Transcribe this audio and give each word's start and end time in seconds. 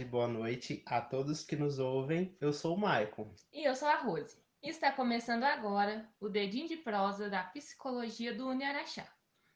tarde, 0.00 0.04
boa 0.04 0.28
noite 0.28 0.82
a 0.86 1.00
todos 1.00 1.44
que 1.44 1.56
nos 1.56 1.78
ouvem. 1.78 2.34
Eu 2.40 2.52
sou 2.52 2.74
o 2.74 2.78
Maicon. 2.78 3.34
E 3.52 3.64
eu 3.64 3.74
sou 3.74 3.88
a 3.88 3.96
Rose. 3.96 4.38
Está 4.62 4.92
começando 4.92 5.44
agora 5.44 6.08
o 6.18 6.28
Dedinho 6.28 6.68
de 6.68 6.76
Prosa 6.76 7.28
da 7.28 7.42
Psicologia 7.42 8.34
do 8.34 8.48
Uniaraxá. 8.48 9.06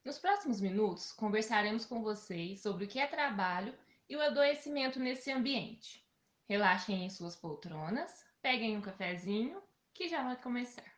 Nos 0.05 0.19
próximos 0.19 0.61
minutos, 0.61 1.13
conversaremos 1.13 1.87
com 1.87 2.03
vocês 2.03 2.61
sobre 2.61 2.85
o 2.85 2.89
que 2.89 2.99
é 2.99 3.07
trabalho 3.07 3.75
e 4.09 4.17
o 4.17 4.21
adoecimento 4.21 4.99
nesse 4.99 5.33
ambiente. 5.33 6.05
Relaxem 6.47 7.05
em 7.05 7.11
suas 7.11 7.35
poltronas, 7.35 8.25
peguem 8.43 8.77
um 8.77 8.83
cafezinho, 8.83 9.63
que 9.95 10.09
já 10.09 10.23
vai 10.23 10.37
começar. 10.37 10.93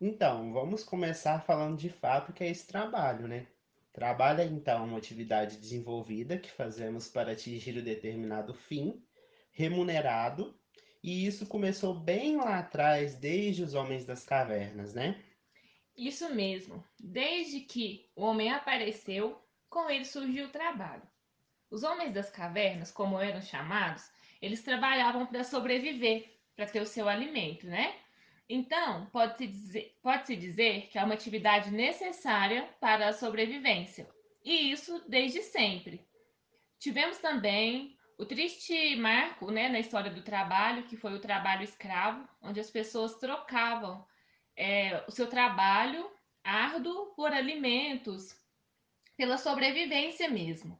Então, 0.00 0.52
vamos 0.52 0.82
começar 0.82 1.40
falando 1.40 1.76
de 1.76 1.90
fato 1.90 2.30
o 2.30 2.32
que 2.32 2.44
é 2.44 2.48
esse 2.48 2.66
trabalho, 2.66 3.28
né? 3.28 3.46
Trabalho 4.00 4.40
é 4.40 4.46
então 4.46 4.86
uma 4.86 4.96
atividade 4.96 5.58
desenvolvida 5.58 6.38
que 6.38 6.50
fazemos 6.50 7.06
para 7.06 7.32
atingir 7.32 7.76
o 7.76 7.80
um 7.80 7.84
determinado 7.84 8.54
fim, 8.54 8.98
remunerado, 9.52 10.58
e 11.02 11.26
isso 11.26 11.44
começou 11.46 11.92
bem 11.92 12.38
lá 12.38 12.60
atrás, 12.60 13.14
desde 13.14 13.62
os 13.62 13.74
homens 13.74 14.06
das 14.06 14.24
cavernas, 14.24 14.94
né? 14.94 15.22
Isso 15.94 16.34
mesmo. 16.34 16.82
Desde 16.98 17.60
que 17.60 18.08
o 18.16 18.22
homem 18.22 18.50
apareceu, 18.50 19.38
com 19.68 19.90
ele 19.90 20.06
surgiu 20.06 20.46
o 20.46 20.50
trabalho. 20.50 21.02
Os 21.70 21.82
homens 21.82 22.14
das 22.14 22.30
cavernas, 22.30 22.90
como 22.90 23.20
eram 23.20 23.42
chamados, 23.42 24.10
eles 24.40 24.62
trabalhavam 24.62 25.26
para 25.26 25.44
sobreviver, 25.44 26.40
para 26.56 26.64
ter 26.64 26.80
o 26.80 26.86
seu 26.86 27.06
alimento, 27.06 27.66
né? 27.66 27.94
Então, 28.52 29.06
pode-se 29.12 29.46
dizer, 29.46 29.96
pode 30.02 30.34
dizer 30.34 30.88
que 30.88 30.98
é 30.98 31.04
uma 31.04 31.14
atividade 31.14 31.70
necessária 31.70 32.68
para 32.80 33.06
a 33.06 33.12
sobrevivência, 33.12 34.10
e 34.44 34.72
isso 34.72 35.00
desde 35.08 35.40
sempre. 35.40 36.04
Tivemos 36.76 37.18
também 37.18 37.96
o 38.18 38.26
triste 38.26 38.96
marco 38.96 39.52
né, 39.52 39.68
na 39.68 39.78
história 39.78 40.10
do 40.10 40.22
trabalho, 40.22 40.82
que 40.82 40.96
foi 40.96 41.14
o 41.14 41.20
trabalho 41.20 41.62
escravo, 41.62 42.28
onde 42.42 42.58
as 42.58 42.68
pessoas 42.68 43.14
trocavam 43.14 44.04
é, 44.56 45.04
o 45.06 45.12
seu 45.12 45.28
trabalho 45.28 46.10
árduo 46.42 47.14
por 47.14 47.32
alimentos, 47.32 48.36
pela 49.16 49.38
sobrevivência 49.38 50.28
mesmo. 50.28 50.76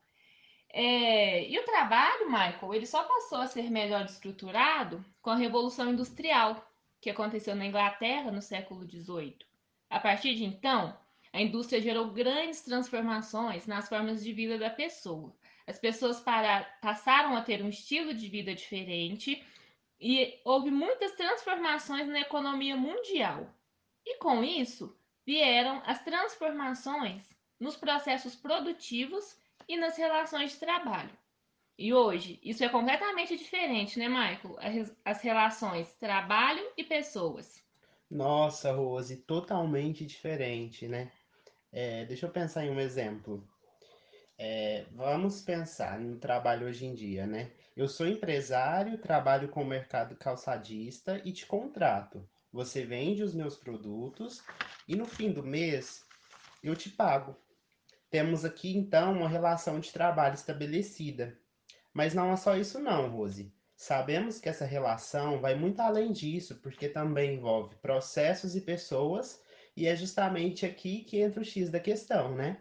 É, 0.73 1.49
e 1.49 1.57
o 1.57 1.65
trabalho, 1.65 2.27
Michael, 2.27 2.75
ele 2.75 2.87
só 2.87 3.05
passou 3.05 3.39
a 3.39 3.47
ser 3.47 3.71
melhor 3.71 4.07
estruturado 4.07 5.05
com 5.23 5.31
a 5.31 5.37
Revolução 5.37 5.89
Industrial, 5.89 6.67
que 7.01 7.11
aconteceu 7.11 7.55
na 7.55 7.67
Inglaterra 7.67 8.31
no 8.31 8.43
século 8.43 8.89
XVIII. 8.89 9.39
A 9.89 9.99
partir 9.99 10.35
de 10.35 10.45
então, 10.45 10.97
a 11.33 11.41
indústria 11.41 11.81
gerou 11.81 12.11
grandes 12.11 12.61
transformações 12.61 13.67
nas 13.67 13.89
formas 13.89 14.23
de 14.23 14.33
vida 14.33 14.59
da 14.59 14.71
pessoa. 14.71 15.35
As 15.67 15.79
pessoas 15.79 16.21
para, 16.21 16.65
passaram 16.83 17.37
a 17.37 17.43
ter 17.43 17.63
um 17.63 17.69
estilo 17.69 18.13
de 18.13 18.29
vida 18.29 18.55
diferente 18.55 19.45
e 20.01 20.41
houve 20.45 20.71
muitas 20.71 21.13
transformações 21.13 22.09
na 22.09 22.21
economia 22.21 22.77
mundial. 22.77 23.49
E 24.05 24.17
com 24.19 24.43
isso, 24.43 24.97
vieram 25.25 25.83
as 25.85 26.03
transformações 26.03 27.23
nos 27.59 27.77
processos 27.77 28.35
produtivos 28.35 29.39
e 29.69 29.77
nas 29.77 29.97
relações 29.97 30.53
de 30.53 30.59
trabalho. 30.59 31.20
E 31.81 31.95
hoje, 31.95 32.39
isso 32.43 32.63
é 32.63 32.69
completamente 32.69 33.39
diferente, 33.39 33.99
né, 33.99 34.07
Michael? 34.07 34.93
As 35.03 35.23
relações 35.23 35.91
trabalho 35.95 36.63
e 36.77 36.85
pessoas. 36.85 37.65
Nossa, 38.11 38.71
Rose, 38.71 39.17
totalmente 39.17 40.05
diferente, 40.05 40.87
né? 40.87 41.11
É, 41.73 42.05
deixa 42.05 42.27
eu 42.27 42.31
pensar 42.31 42.67
em 42.67 42.71
um 42.71 42.79
exemplo. 42.79 43.49
É, 44.37 44.85
vamos 44.93 45.41
pensar 45.41 45.99
no 45.99 46.19
trabalho 46.19 46.67
hoje 46.67 46.85
em 46.85 46.93
dia, 46.93 47.27
né? 47.27 47.51
Eu 47.75 47.89
sou 47.89 48.07
empresário, 48.07 48.99
trabalho 48.99 49.49
com 49.49 49.63
o 49.63 49.67
mercado 49.67 50.15
calçadista 50.17 51.19
e 51.25 51.33
te 51.33 51.47
contrato. 51.47 52.29
Você 52.53 52.85
vende 52.85 53.23
os 53.23 53.35
meus 53.35 53.57
produtos 53.57 54.43
e 54.87 54.95
no 54.95 55.07
fim 55.07 55.33
do 55.33 55.43
mês 55.43 56.05
eu 56.63 56.77
te 56.77 56.91
pago. 56.91 57.35
Temos 58.11 58.45
aqui 58.45 58.77
então 58.77 59.15
uma 59.15 59.31
relação 59.31 59.81
de 59.81 59.91
trabalho 59.91 60.35
estabelecida. 60.35 61.41
Mas 61.93 62.15
não 62.15 62.33
é 62.33 62.37
só 62.37 62.57
isso 62.57 62.79
não, 62.79 63.09
Rose. 63.11 63.53
Sabemos 63.77 64.39
que 64.39 64.49
essa 64.49 64.65
relação 64.65 65.41
vai 65.41 65.55
muito 65.55 65.81
além 65.81 66.13
disso, 66.13 66.57
porque 66.57 66.89
também 66.89 67.37
envolve 67.37 67.75
processos 67.77 68.55
e 68.55 68.61
pessoas, 68.61 69.43
e 69.77 69.87
é 69.87 69.97
justamente 69.97 70.67
aqui 70.67 71.03
que 71.05 71.19
entra 71.19 71.41
o 71.41 71.45
X 71.45 71.71
da 71.71 71.81
questão, 71.81 72.35
né? 72.35 72.61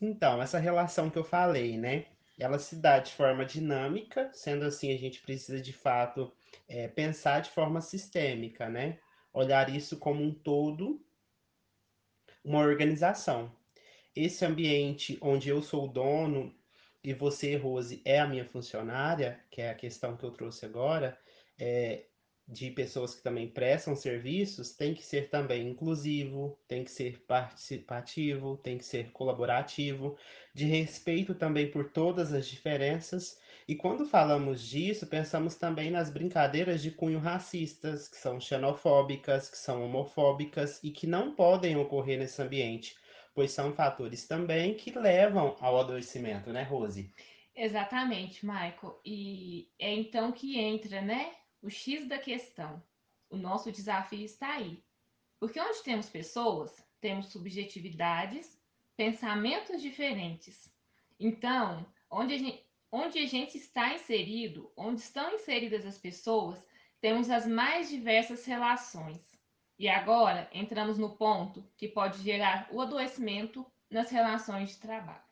Então, 0.00 0.42
essa 0.42 0.58
relação 0.58 1.08
que 1.08 1.16
eu 1.16 1.22
falei, 1.22 1.78
né? 1.78 2.06
Ela 2.36 2.58
se 2.58 2.74
dá 2.74 2.98
de 2.98 3.12
forma 3.12 3.44
dinâmica, 3.44 4.28
sendo 4.34 4.64
assim, 4.64 4.92
a 4.92 4.98
gente 4.98 5.20
precisa 5.20 5.60
de 5.60 5.72
fato 5.72 6.32
é, 6.68 6.88
pensar 6.88 7.40
de 7.40 7.50
forma 7.50 7.80
sistêmica, 7.80 8.68
né? 8.68 8.98
Olhar 9.32 9.72
isso 9.72 9.96
como 9.98 10.20
um 10.20 10.34
todo, 10.34 11.00
uma 12.44 12.58
organização. 12.58 13.54
Esse 14.16 14.44
ambiente 14.44 15.16
onde 15.22 15.48
eu 15.48 15.62
sou 15.62 15.84
o 15.84 15.92
dono 15.92 16.52
e 17.04 17.12
você, 17.12 17.56
Rose, 17.56 18.00
é 18.04 18.20
a 18.20 18.26
minha 18.26 18.44
funcionária, 18.44 19.40
que 19.50 19.60
é 19.60 19.70
a 19.70 19.74
questão 19.74 20.16
que 20.16 20.24
eu 20.24 20.30
trouxe 20.30 20.64
agora, 20.64 21.18
é, 21.58 22.06
de 22.46 22.70
pessoas 22.70 23.14
que 23.14 23.22
também 23.22 23.48
prestam 23.48 23.96
serviços, 23.96 24.72
tem 24.72 24.94
que 24.94 25.02
ser 25.02 25.28
também 25.30 25.68
inclusivo, 25.68 26.58
tem 26.68 26.84
que 26.84 26.90
ser 26.90 27.24
participativo, 27.26 28.56
tem 28.58 28.78
que 28.78 28.84
ser 28.84 29.10
colaborativo, 29.12 30.16
de 30.54 30.66
respeito 30.66 31.34
também 31.34 31.70
por 31.70 31.90
todas 31.90 32.32
as 32.32 32.46
diferenças. 32.46 33.38
E 33.66 33.74
quando 33.74 34.06
falamos 34.06 34.62
disso, 34.62 35.06
pensamos 35.06 35.54
também 35.54 35.90
nas 35.90 36.10
brincadeiras 36.10 36.82
de 36.82 36.90
cunho 36.90 37.18
racistas, 37.18 38.08
que 38.08 38.16
são 38.16 38.40
xenofóbicas, 38.40 39.48
que 39.48 39.58
são 39.58 39.84
homofóbicas 39.84 40.78
e 40.82 40.90
que 40.90 41.06
não 41.06 41.34
podem 41.34 41.76
ocorrer 41.76 42.18
nesse 42.18 42.42
ambiente 42.42 42.96
pois 43.34 43.52
são 43.52 43.72
fatores 43.72 44.26
também 44.26 44.74
que 44.74 44.96
levam 44.96 45.56
ao 45.60 45.78
adoecimento, 45.80 46.52
né, 46.52 46.62
Rose? 46.62 47.12
Exatamente, 47.54 48.44
Michael. 48.46 49.00
E 49.04 49.70
é 49.78 49.92
então 49.94 50.32
que 50.32 50.58
entra, 50.58 51.00
né, 51.02 51.34
o 51.60 51.68
X 51.68 52.06
da 52.08 52.18
questão. 52.18 52.82
O 53.28 53.36
nosso 53.36 53.70
desafio 53.70 54.24
está 54.24 54.54
aí. 54.54 54.82
Porque 55.38 55.60
onde 55.60 55.82
temos 55.82 56.08
pessoas, 56.08 56.84
temos 57.00 57.26
subjetividades, 57.26 58.60
pensamentos 58.96 59.82
diferentes. 59.82 60.72
Então, 61.18 61.86
onde 62.10 62.34
a 62.34 62.38
gente, 62.38 62.66
onde 62.90 63.18
a 63.18 63.26
gente 63.26 63.56
está 63.56 63.94
inserido, 63.94 64.72
onde 64.76 65.00
estão 65.00 65.34
inseridas 65.34 65.84
as 65.86 65.98
pessoas, 65.98 66.64
temos 67.00 67.30
as 67.30 67.46
mais 67.46 67.88
diversas 67.88 68.44
relações. 68.44 69.31
E 69.82 69.88
agora 69.88 70.48
entramos 70.52 70.96
no 70.96 71.10
ponto 71.16 71.68
que 71.76 71.88
pode 71.88 72.22
gerar 72.22 72.68
o 72.70 72.80
adoecimento 72.80 73.66
nas 73.90 74.12
relações 74.12 74.68
de 74.68 74.76
trabalho. 74.76 75.24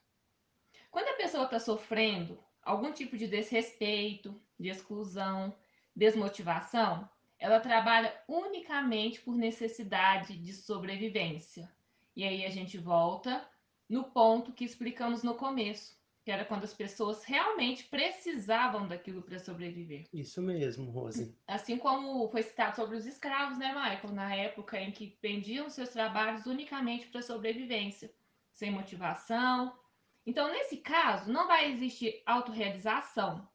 Quando 0.90 1.06
a 1.06 1.16
pessoa 1.16 1.44
está 1.44 1.60
sofrendo 1.60 2.36
algum 2.60 2.90
tipo 2.92 3.16
de 3.16 3.28
desrespeito, 3.28 4.42
de 4.58 4.68
exclusão, 4.68 5.56
desmotivação, 5.94 7.08
ela 7.38 7.60
trabalha 7.60 8.12
unicamente 8.26 9.20
por 9.20 9.36
necessidade 9.36 10.36
de 10.36 10.52
sobrevivência. 10.52 11.72
E 12.16 12.24
aí 12.24 12.44
a 12.44 12.50
gente 12.50 12.76
volta 12.76 13.48
no 13.88 14.02
ponto 14.02 14.52
que 14.52 14.64
explicamos 14.64 15.22
no 15.22 15.36
começo 15.36 15.96
que 16.22 16.30
era 16.30 16.44
quando 16.44 16.64
as 16.64 16.74
pessoas 16.74 17.24
realmente 17.24 17.84
precisavam 17.84 18.86
daquilo 18.86 19.22
para 19.22 19.38
sobreviver. 19.38 20.06
Isso 20.12 20.42
mesmo, 20.42 20.90
Rose. 20.90 21.34
Assim 21.46 21.78
como 21.78 22.28
foi 22.28 22.42
citado 22.42 22.76
sobre 22.76 22.96
os 22.96 23.06
escravos, 23.06 23.58
né, 23.58 23.68
Michael? 23.68 24.12
Na 24.12 24.34
época 24.34 24.78
em 24.78 24.92
que 24.92 25.18
vendiam 25.22 25.70
seus 25.70 25.88
trabalhos 25.88 26.46
unicamente 26.46 27.06
para 27.08 27.22
sobrevivência, 27.22 28.12
sem 28.52 28.70
motivação. 28.70 29.78
Então, 30.26 30.50
nesse 30.50 30.76
caso, 30.76 31.32
não 31.32 31.46
vai 31.46 31.72
existir 31.72 32.22
autorrealização. 32.26 33.48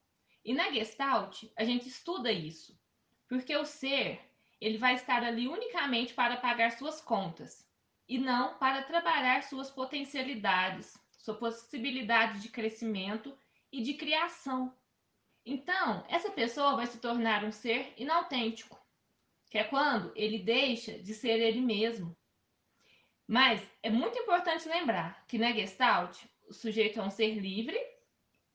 E 0.43 0.53
na 0.53 0.71
Gestalt, 0.71 1.43
a 1.55 1.63
gente 1.63 1.87
estuda 1.87 2.31
isso. 2.31 2.79
Porque 3.27 3.55
o 3.55 3.65
ser, 3.65 4.19
ele 4.59 4.77
vai 4.77 4.95
estar 4.95 5.23
ali 5.23 5.47
unicamente 5.47 6.13
para 6.13 6.37
pagar 6.37 6.71
suas 6.71 6.99
contas 6.99 7.65
e 8.07 8.17
não 8.17 8.57
para 8.57 8.83
trabalhar 8.83 9.43
suas 9.43 9.69
potencialidades, 9.71 10.95
sua 11.25 11.33
possibilidade 11.33 12.39
de 12.39 12.49
crescimento 12.49 13.35
e 13.71 13.81
de 13.81 13.95
criação. 13.95 14.71
Então, 15.43 16.05
essa 16.07 16.29
pessoa 16.29 16.75
vai 16.75 16.85
se 16.85 16.99
tornar 16.99 17.43
um 17.43 17.51
ser 17.51 17.91
inautêntico, 17.97 18.79
que 19.49 19.57
é 19.57 19.63
quando 19.63 20.11
ele 20.15 20.37
deixa 20.37 20.99
de 20.99 21.15
ser 21.15 21.39
ele 21.39 21.61
mesmo. 21.61 22.15
Mas 23.27 23.59
é 23.81 23.89
muito 23.89 24.19
importante 24.19 24.69
lembrar 24.69 25.25
que 25.25 25.39
na 25.39 25.51
Gestalt, 25.51 26.15
o 26.47 26.53
sujeito 26.53 26.99
é 26.99 27.03
um 27.03 27.09
ser 27.09 27.33
livre 27.39 27.79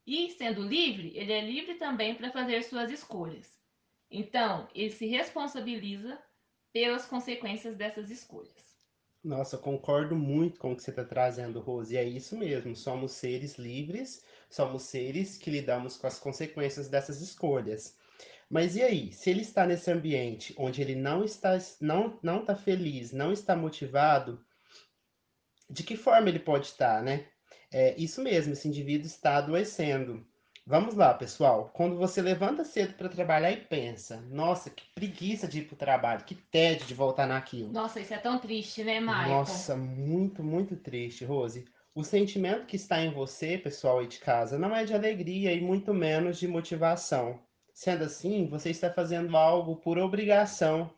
e, 0.07 0.31
sendo 0.31 0.63
livre, 0.63 1.11
ele 1.17 1.33
é 1.33 1.41
livre 1.41 1.75
também 1.75 2.15
para 2.15 2.31
fazer 2.31 2.63
suas 2.63 2.89
escolhas. 2.93 3.61
Então, 4.09 4.69
ele 4.73 4.91
se 4.91 5.07
responsabiliza 5.07 6.23
pelas 6.73 7.05
consequências 7.05 7.77
dessas 7.77 8.11
escolhas. 8.11 8.70
Nossa, 9.23 9.59
concordo 9.59 10.17
muito 10.17 10.59
com 10.59 10.73
o 10.73 10.77
que 10.77 10.83
você 10.83 10.91
está 10.91 11.05
trazendo, 11.05 11.61
Rose. 11.61 11.95
E 11.95 11.99
é 11.99 12.05
isso 12.05 12.37
mesmo, 12.37 12.75
somos 12.77 13.13
seres 13.13 13.57
livres, 13.57 14.25
Somos 14.51 14.83
seres 14.83 15.39
que 15.39 15.49
lidamos 15.49 15.97
com 15.97 16.09
as 16.09 16.19
consequências 16.19 16.89
dessas 16.89 17.21
escolhas. 17.21 17.97
Mas 18.51 18.75
e 18.75 18.83
aí, 18.83 19.13
se 19.13 19.31
ele 19.31 19.43
está 19.43 19.65
nesse 19.65 19.89
ambiente 19.93 20.53
onde 20.59 20.83
ele 20.83 20.97
não 20.97 21.23
está, 21.23 21.57
não, 21.81 22.19
não 22.21 22.41
está 22.41 22.57
feliz, 22.57 23.13
não 23.13 23.33
está 23.33 23.55
motivado, 23.55 24.45
de 25.69 25.85
que 25.85 25.97
forma 25.97 26.29
ele 26.29 26.41
pode 26.41 26.67
estar, 26.67 27.01
né? 27.01 27.29
É 27.71 27.97
isso 27.97 28.21
mesmo, 28.21 28.53
esse 28.53 28.67
indivíduo 28.67 29.07
está 29.07 29.37
adoecendo. 29.37 30.27
Vamos 30.71 30.95
lá, 30.95 31.13
pessoal. 31.13 31.69
Quando 31.75 31.97
você 31.97 32.23
levanta 32.23 32.65
cedo 32.65 32.95
para 32.95 33.09
trabalhar 33.09 33.51
e 33.51 33.57
pensa, 33.57 34.21
nossa, 34.31 34.71
que 34.71 34.85
preguiça 34.95 35.49
de 35.49 35.59
ir 35.59 35.65
para 35.65 35.75
o 35.75 35.77
trabalho, 35.77 36.25
que 36.25 36.37
tédio 36.37 36.87
de 36.87 36.95
voltar 36.95 37.27
naquilo. 37.27 37.73
Nossa, 37.73 37.99
isso 37.99 38.15
é 38.15 38.19
tão 38.19 38.39
triste, 38.39 38.85
né, 38.85 39.01
Michael? 39.01 39.31
Nossa, 39.31 39.75
muito, 39.75 40.45
muito 40.45 40.77
triste, 40.77 41.25
Rose. 41.25 41.65
O 41.93 42.05
sentimento 42.05 42.67
que 42.67 42.77
está 42.77 43.03
em 43.03 43.13
você, 43.13 43.59
pessoal 43.59 43.99
aí 43.99 44.07
de 44.07 44.21
casa, 44.21 44.57
não 44.57 44.73
é 44.73 44.85
de 44.85 44.95
alegria 44.95 45.53
e 45.53 45.61
muito 45.61 45.93
menos 45.93 46.39
de 46.39 46.47
motivação. 46.47 47.41
Sendo 47.75 48.05
assim, 48.05 48.47
você 48.47 48.71
está 48.71 48.93
fazendo 48.93 49.37
algo 49.37 49.75
por 49.75 49.99
obrigação. 49.99 50.89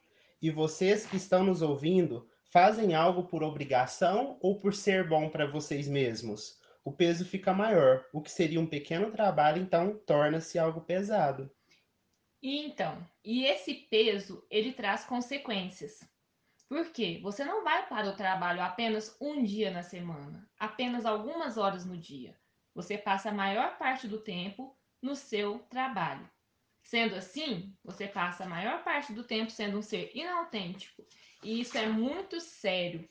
E 0.42 0.50
vocês 0.50 1.06
que 1.06 1.16
estão 1.16 1.44
nos 1.44 1.62
ouvindo, 1.62 2.28
fazem 2.44 2.94
algo 2.94 3.22
por 3.22 3.42
obrigação 3.42 4.36
ou 4.42 4.58
por 4.58 4.74
ser 4.74 5.08
bom 5.08 5.30
para 5.30 5.46
vocês 5.46 5.88
mesmos? 5.88 6.60
O 6.84 6.92
peso 6.92 7.24
fica 7.24 7.52
maior. 7.52 8.04
O 8.12 8.20
que 8.20 8.30
seria 8.30 8.60
um 8.60 8.66
pequeno 8.66 9.10
trabalho, 9.10 9.62
então, 9.62 9.96
torna-se 10.06 10.58
algo 10.58 10.80
pesado. 10.80 11.50
E 12.42 12.58
então, 12.58 13.06
e 13.24 13.44
esse 13.44 13.72
peso, 13.72 14.44
ele 14.50 14.72
traz 14.72 15.04
consequências. 15.04 16.00
Por 16.68 16.90
quê? 16.90 17.20
Você 17.22 17.44
não 17.44 17.62
vai 17.62 17.86
para 17.86 18.08
o 18.08 18.16
trabalho 18.16 18.62
apenas 18.62 19.16
um 19.20 19.44
dia 19.44 19.70
na 19.70 19.82
semana, 19.82 20.48
apenas 20.58 21.06
algumas 21.06 21.56
horas 21.56 21.84
no 21.84 21.96
dia. 21.96 22.34
Você 22.74 22.98
passa 22.98 23.28
a 23.28 23.34
maior 23.34 23.78
parte 23.78 24.08
do 24.08 24.18
tempo 24.18 24.76
no 25.00 25.14
seu 25.14 25.60
trabalho. 25.70 26.28
Sendo 26.82 27.14
assim, 27.14 27.76
você 27.84 28.08
passa 28.08 28.44
a 28.44 28.48
maior 28.48 28.82
parte 28.82 29.12
do 29.12 29.22
tempo 29.22 29.52
sendo 29.52 29.78
um 29.78 29.82
ser 29.82 30.10
inautêntico. 30.14 31.06
E 31.44 31.60
isso 31.60 31.78
é 31.78 31.86
muito 31.86 32.40
sério. 32.40 33.08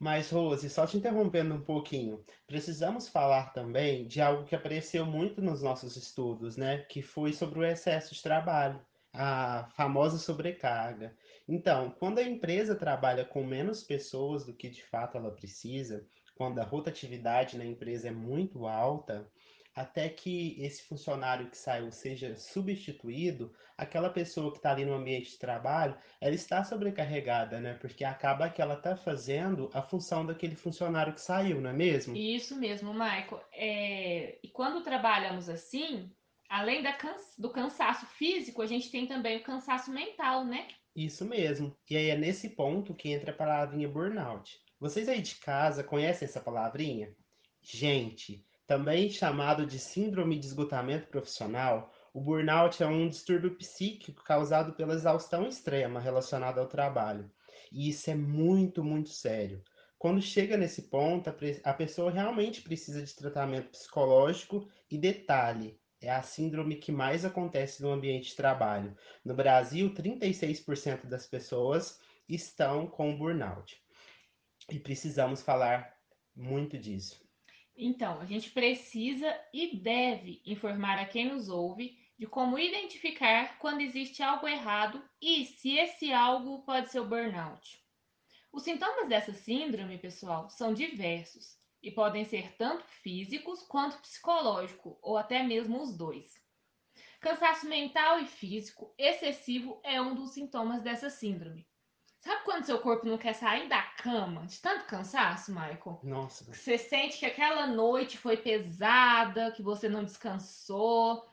Mas, 0.00 0.30
Rose, 0.30 0.70
só 0.70 0.86
te 0.86 0.96
interrompendo 0.96 1.54
um 1.54 1.60
pouquinho, 1.60 2.24
precisamos 2.46 3.06
falar 3.06 3.52
também 3.52 4.06
de 4.06 4.18
algo 4.18 4.46
que 4.46 4.54
apareceu 4.54 5.04
muito 5.04 5.42
nos 5.42 5.60
nossos 5.62 5.94
estudos, 5.94 6.56
né? 6.56 6.78
Que 6.88 7.02
foi 7.02 7.34
sobre 7.34 7.58
o 7.58 7.64
excesso 7.64 8.14
de 8.14 8.22
trabalho, 8.22 8.80
a 9.12 9.68
famosa 9.76 10.16
sobrecarga. 10.16 11.14
Então, 11.46 11.90
quando 11.90 12.18
a 12.18 12.22
empresa 12.22 12.74
trabalha 12.74 13.26
com 13.26 13.44
menos 13.44 13.82
pessoas 13.82 14.46
do 14.46 14.54
que 14.54 14.70
de 14.70 14.82
fato 14.82 15.18
ela 15.18 15.32
precisa, 15.32 16.06
quando 16.34 16.60
a 16.60 16.64
rotatividade 16.64 17.58
na 17.58 17.66
empresa 17.66 18.08
é 18.08 18.10
muito 18.10 18.66
alta, 18.66 19.30
até 19.80 20.10
que 20.10 20.56
esse 20.62 20.82
funcionário 20.82 21.48
que 21.48 21.56
saiu 21.56 21.90
seja 21.90 22.36
substituído, 22.36 23.52
aquela 23.78 24.10
pessoa 24.10 24.50
que 24.50 24.58
está 24.58 24.72
ali 24.72 24.84
no 24.84 24.92
ambiente 24.92 25.30
de 25.30 25.38
trabalho, 25.38 25.96
ela 26.20 26.34
está 26.34 26.62
sobrecarregada, 26.62 27.58
né? 27.60 27.74
Porque 27.80 28.04
acaba 28.04 28.50
que 28.50 28.60
ela 28.60 28.74
está 28.74 28.94
fazendo 28.94 29.70
a 29.72 29.80
função 29.80 30.26
daquele 30.26 30.54
funcionário 30.54 31.14
que 31.14 31.20
saiu, 31.20 31.62
não 31.62 31.70
é 31.70 31.72
mesmo? 31.72 32.14
Isso 32.14 32.56
mesmo, 32.56 32.92
Michael. 32.92 33.42
É... 33.52 34.38
E 34.42 34.48
quando 34.48 34.84
trabalhamos 34.84 35.48
assim, 35.48 36.12
além 36.48 36.82
do 37.38 37.50
cansaço 37.50 38.04
físico, 38.04 38.60
a 38.60 38.66
gente 38.66 38.90
tem 38.90 39.06
também 39.06 39.38
o 39.38 39.42
cansaço 39.42 39.90
mental, 39.90 40.44
né? 40.44 40.68
Isso 40.94 41.24
mesmo. 41.24 41.74
E 41.88 41.96
aí 41.96 42.10
é 42.10 42.16
nesse 42.16 42.50
ponto 42.50 42.94
que 42.94 43.10
entra 43.10 43.30
a 43.30 43.36
palavrinha 43.36 43.88
burnout. 43.88 44.60
Vocês 44.78 45.08
aí 45.08 45.22
de 45.22 45.36
casa 45.36 45.82
conhecem 45.82 46.26
essa 46.26 46.40
palavrinha? 46.40 47.14
Gente, 47.62 48.44
também 48.70 49.10
chamado 49.10 49.66
de 49.66 49.80
síndrome 49.80 50.38
de 50.38 50.46
esgotamento 50.46 51.08
profissional, 51.08 51.92
o 52.14 52.20
burnout 52.20 52.80
é 52.80 52.86
um 52.86 53.08
distúrbio 53.08 53.56
psíquico 53.56 54.22
causado 54.22 54.74
pela 54.74 54.94
exaustão 54.94 55.48
extrema 55.48 55.98
relacionada 55.98 56.60
ao 56.60 56.68
trabalho. 56.68 57.28
E 57.72 57.88
isso 57.88 58.08
é 58.08 58.14
muito, 58.14 58.84
muito 58.84 59.08
sério. 59.08 59.60
Quando 59.98 60.22
chega 60.22 60.56
nesse 60.56 60.82
ponto, 60.82 61.34
a 61.64 61.74
pessoa 61.74 62.12
realmente 62.12 62.62
precisa 62.62 63.02
de 63.02 63.12
tratamento 63.12 63.70
psicológico 63.70 64.68
e 64.88 64.96
detalhe, 64.96 65.76
é 66.00 66.08
a 66.08 66.22
síndrome 66.22 66.76
que 66.76 66.92
mais 66.92 67.24
acontece 67.24 67.82
no 67.82 67.90
ambiente 67.90 68.28
de 68.28 68.36
trabalho. 68.36 68.96
No 69.24 69.34
Brasil, 69.34 69.92
36% 69.92 71.06
das 71.06 71.26
pessoas 71.26 71.98
estão 72.28 72.86
com 72.86 73.18
burnout. 73.18 73.82
E 74.70 74.78
precisamos 74.78 75.42
falar 75.42 75.92
muito 76.36 76.78
disso. 76.78 77.28
Então, 77.82 78.20
a 78.20 78.26
gente 78.26 78.50
precisa 78.50 79.34
e 79.54 79.74
deve 79.74 80.42
informar 80.44 80.98
a 80.98 81.06
quem 81.06 81.30
nos 81.30 81.48
ouve 81.48 81.98
de 82.18 82.26
como 82.26 82.58
identificar 82.58 83.58
quando 83.58 83.80
existe 83.80 84.22
algo 84.22 84.46
errado 84.46 85.02
e 85.18 85.46
se 85.46 85.78
esse 85.78 86.12
algo 86.12 86.62
pode 86.62 86.90
ser 86.90 87.00
o 87.00 87.06
burnout. 87.06 87.82
Os 88.52 88.64
sintomas 88.64 89.08
dessa 89.08 89.32
síndrome, 89.32 89.96
pessoal, 89.96 90.50
são 90.50 90.74
diversos 90.74 91.58
e 91.82 91.90
podem 91.90 92.22
ser 92.26 92.54
tanto 92.58 92.84
físicos 92.84 93.62
quanto 93.62 93.96
psicológico, 94.02 94.98
ou 95.00 95.16
até 95.16 95.42
mesmo 95.42 95.80
os 95.80 95.96
dois. 95.96 96.38
Cansaço 97.18 97.66
mental 97.66 98.20
e 98.20 98.26
físico 98.26 98.94
excessivo 98.98 99.80
é 99.82 99.98
um 100.02 100.14
dos 100.14 100.34
sintomas 100.34 100.82
dessa 100.82 101.08
síndrome. 101.08 101.66
Sabe 102.20 102.44
quando 102.44 102.66
seu 102.66 102.78
corpo 102.78 103.06
não 103.06 103.16
quer 103.16 103.32
sair 103.34 103.66
da 103.66 103.80
cama 103.80 104.46
de 104.46 104.60
tanto 104.60 104.84
cansaço, 104.84 105.50
Michael? 105.52 106.00
Nossa. 106.02 106.44
Você 106.52 106.76
sente 106.76 107.18
que 107.18 107.24
aquela 107.24 107.66
noite 107.66 108.18
foi 108.18 108.36
pesada, 108.36 109.50
que 109.52 109.62
você 109.62 109.88
não 109.88 110.04
descansou. 110.04 111.26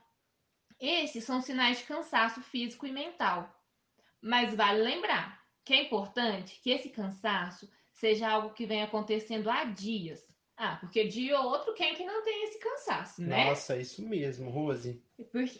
Esses 0.79 1.25
são 1.25 1.41
sinais 1.41 1.79
de 1.79 1.83
cansaço 1.83 2.41
físico 2.41 2.87
e 2.87 2.91
mental. 2.91 3.53
Mas 4.21 4.55
vale 4.55 4.81
lembrar 4.81 5.43
que 5.65 5.73
é 5.73 5.83
importante 5.83 6.59
que 6.61 6.69
esse 6.69 6.89
cansaço 6.89 7.69
seja 7.91 8.29
algo 8.29 8.53
que 8.53 8.65
vem 8.65 8.81
acontecendo 8.81 9.49
há 9.49 9.65
dias 9.65 10.25
ah, 10.57 10.77
porque 10.77 11.07
dia 11.07 11.39
ou 11.39 11.51
outro, 11.51 11.75
quem 11.75 11.93
que 11.93 12.03
não 12.03 12.23
tem 12.23 12.45
esse 12.45 12.57
cansaço, 12.57 13.21
né? 13.21 13.45
Nossa, 13.45 13.77
isso 13.77 14.01
mesmo, 14.01 14.49
Rose. 14.49 14.99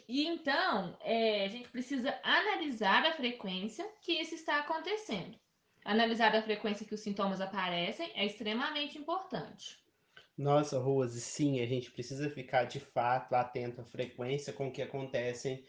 E 0.08 0.26
então, 0.26 0.98
é, 1.00 1.44
a 1.44 1.48
gente 1.48 1.68
precisa 1.68 2.18
analisar 2.24 3.06
a 3.06 3.12
frequência 3.12 3.88
que 4.02 4.12
isso 4.12 4.34
está 4.34 4.58
acontecendo. 4.58 5.38
Analisar 5.84 6.34
a 6.34 6.42
frequência 6.42 6.84
que 6.84 6.94
os 6.94 7.00
sintomas 7.00 7.40
aparecem 7.40 8.10
é 8.14 8.26
extremamente 8.26 8.98
importante. 8.98 9.78
Nossa, 10.36 10.80
Rose, 10.80 11.20
sim, 11.20 11.60
a 11.60 11.66
gente 11.66 11.92
precisa 11.92 12.28
ficar 12.28 12.64
de 12.64 12.80
fato 12.80 13.34
atento 13.34 13.80
à 13.80 13.84
frequência 13.84 14.52
com 14.52 14.70
que 14.70 14.82
acontecem 14.82 15.64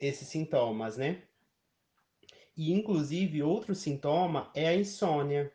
esses 0.00 0.26
sintomas, 0.26 0.96
né? 0.96 1.22
E 2.56 2.72
inclusive 2.72 3.42
outro 3.42 3.74
sintoma 3.74 4.50
é 4.54 4.68
a 4.68 4.74
insônia. 4.74 5.52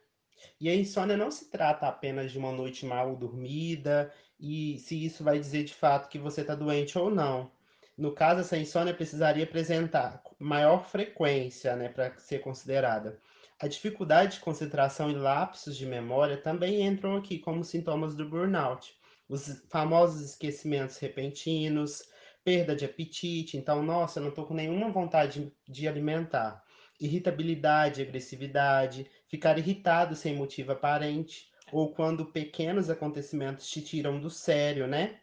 E 0.59 0.69
a 0.69 0.75
insônia 0.75 1.17
não 1.17 1.31
se 1.31 1.49
trata 1.49 1.87
apenas 1.87 2.31
de 2.31 2.37
uma 2.37 2.51
noite 2.51 2.85
mal 2.85 3.15
dormida 3.15 4.11
e 4.39 4.77
se 4.79 5.05
isso 5.05 5.23
vai 5.23 5.39
dizer 5.39 5.63
de 5.63 5.73
fato 5.73 6.09
que 6.09 6.19
você 6.19 6.41
está 6.41 6.55
doente 6.55 6.97
ou 6.97 7.09
não. 7.09 7.51
No 7.97 8.11
caso, 8.11 8.41
essa 8.41 8.57
insônia 8.57 8.93
precisaria 8.93 9.43
apresentar 9.43 10.23
maior 10.39 10.85
frequência 10.85 11.75
né, 11.75 11.89
para 11.89 12.17
ser 12.17 12.39
considerada. 12.39 13.19
A 13.59 13.67
dificuldade 13.67 14.35
de 14.35 14.41
concentração 14.41 15.11
e 15.11 15.15
lapsos 15.15 15.77
de 15.77 15.85
memória 15.85 16.37
também 16.37 16.81
entram 16.81 17.15
aqui 17.17 17.37
como 17.37 17.63
sintomas 17.63 18.15
do 18.15 18.27
burnout. 18.27 18.95
Os 19.29 19.63
famosos 19.69 20.21
esquecimentos 20.21 20.97
repentinos, 20.97 22.03
perda 22.43 22.75
de 22.75 22.83
apetite, 22.83 23.55
então, 23.55 23.83
nossa, 23.83 24.19
eu 24.19 24.23
não 24.23 24.29
estou 24.29 24.45
com 24.45 24.53
nenhuma 24.53 24.91
vontade 24.91 25.51
de 25.67 25.87
alimentar 25.87 26.63
irritabilidade, 26.99 28.01
agressividade, 28.01 29.09
ficar 29.33 29.57
irritado 29.57 30.15
sem 30.15 30.35
motivo 30.35 30.73
aparente, 30.73 31.51
ou 31.71 31.91
quando 31.91 32.23
pequenos 32.23 32.87
acontecimentos 32.87 33.67
te 33.67 33.81
tiram 33.81 34.19
do 34.19 34.29
sério, 34.29 34.85
né? 34.85 35.19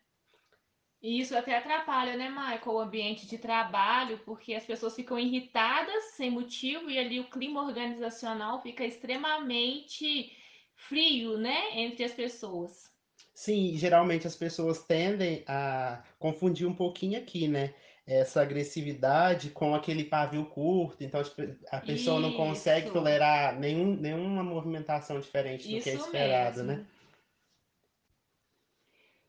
E 1.00 1.20
isso 1.20 1.36
até 1.36 1.56
atrapalha, 1.56 2.16
né, 2.16 2.28
Michael, 2.28 2.74
o 2.74 2.80
ambiente 2.80 3.24
de 3.28 3.38
trabalho, 3.38 4.18
porque 4.24 4.52
as 4.52 4.66
pessoas 4.66 4.96
ficam 4.96 5.16
irritadas 5.16 6.06
sem 6.16 6.28
motivo 6.28 6.90
e 6.90 6.98
ali 6.98 7.20
o 7.20 7.30
clima 7.30 7.62
organizacional 7.62 8.60
fica 8.60 8.84
extremamente 8.84 10.36
frio, 10.74 11.38
né, 11.38 11.78
entre 11.78 12.02
as 12.02 12.12
pessoas. 12.12 12.90
Sim, 13.32 13.76
geralmente 13.76 14.26
as 14.26 14.34
pessoas 14.34 14.82
tendem 14.82 15.44
a 15.46 16.02
confundir 16.18 16.66
um 16.66 16.74
pouquinho 16.74 17.16
aqui, 17.16 17.46
né? 17.46 17.72
Essa 18.10 18.42
agressividade 18.42 19.50
com 19.50 19.72
aquele 19.72 20.02
pavio 20.04 20.44
curto, 20.46 21.04
então 21.04 21.22
tipo, 21.22 21.42
a 21.70 21.80
pessoa 21.80 22.18
Isso. 22.18 22.28
não 22.28 22.36
consegue 22.36 22.90
tolerar 22.90 23.56
nenhum, 23.58 23.94
nenhuma 23.94 24.42
movimentação 24.42 25.20
diferente 25.20 25.68
do 25.68 25.76
Isso 25.76 25.84
que 25.84 25.90
é 25.90 25.94
esperado, 25.94 26.64
né? 26.64 26.74
mesmo. 26.74 26.82
né? 26.82 26.90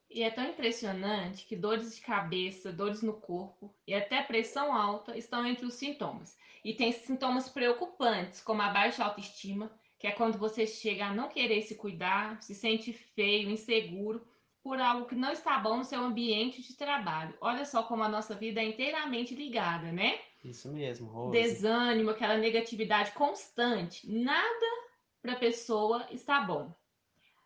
E 0.10 0.24
é 0.24 0.32
tão 0.32 0.44
impressionante 0.44 1.46
que 1.46 1.56
dores 1.56 1.96
de 1.96 2.02
cabeça, 2.02 2.74
dores 2.74 3.02
no 3.02 3.14
corpo 3.14 3.74
e 3.88 3.94
até 3.94 4.22
pressão 4.24 4.76
alta 4.76 5.16
estão 5.18 5.46
entre 5.46 5.66
os 5.66 5.76
sintomas. 5.76 6.36
E 6.66 6.74
tem 6.74 6.92
sintomas 6.92 7.48
preocupantes, 7.48 8.42
como 8.42 8.62
a 8.62 8.70
baixa 8.70 9.06
autoestima, 9.06 9.72
que 9.98 10.08
é 10.08 10.12
quando 10.12 10.38
você 10.38 10.66
chega 10.68 11.06
a 11.06 11.14
não 11.14 11.30
querer 11.30 11.62
se 11.62 11.76
cuidar, 11.76 12.42
se 12.42 12.54
sente 12.56 12.92
feio, 12.92 13.50
inseguro 13.50 14.26
por 14.64 14.80
algo 14.80 15.08
que 15.08 15.16
não 15.16 15.32
está 15.32 15.58
bom 15.60 15.78
no 15.78 15.84
seu 15.84 16.02
ambiente 16.02 16.62
de 16.62 16.76
trabalho. 16.76 17.36
Olha 17.42 17.66
só 17.66 17.84
como 17.84 18.04
a 18.04 18.10
nossa 18.10 18.36
vida 18.36 18.62
é 18.62 18.66
inteiramente 18.66 19.36
ligada, 19.36 19.92
né? 19.92 20.20
Isso 20.44 20.72
mesmo, 20.72 21.08
Rose. 21.08 21.32
Desânimo, 21.32 22.10
aquela 22.10 22.38
negatividade 22.38 23.12
constante. 23.12 24.10
Nada 24.12 24.66
para 25.22 25.34
a 25.34 25.40
pessoa 25.40 26.08
está 26.12 26.42
bom. 26.42 26.74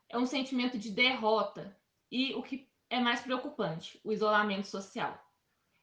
É 0.10 0.18
um 0.18 0.26
sentimento 0.26 0.78
de 0.78 0.92
derrota 0.92 1.78
e 2.12 2.34
o 2.36 2.44
que 2.44 2.68
é 2.90 3.00
mais 3.00 3.22
preocupante, 3.22 4.00
o 4.04 4.12
isolamento 4.12 4.68
social. 4.68 5.20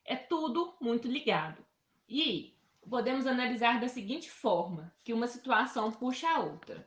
É 0.04 0.16
tudo 0.16 0.74
muito 0.80 1.08
ligado. 1.08 1.64
E 2.08 2.54
podemos 2.88 3.26
analisar 3.26 3.80
da 3.80 3.88
seguinte 3.88 4.30
forma, 4.30 4.92
que 5.04 5.12
uma 5.12 5.26
situação 5.26 5.90
puxa 5.90 6.28
a 6.28 6.40
outra. 6.40 6.86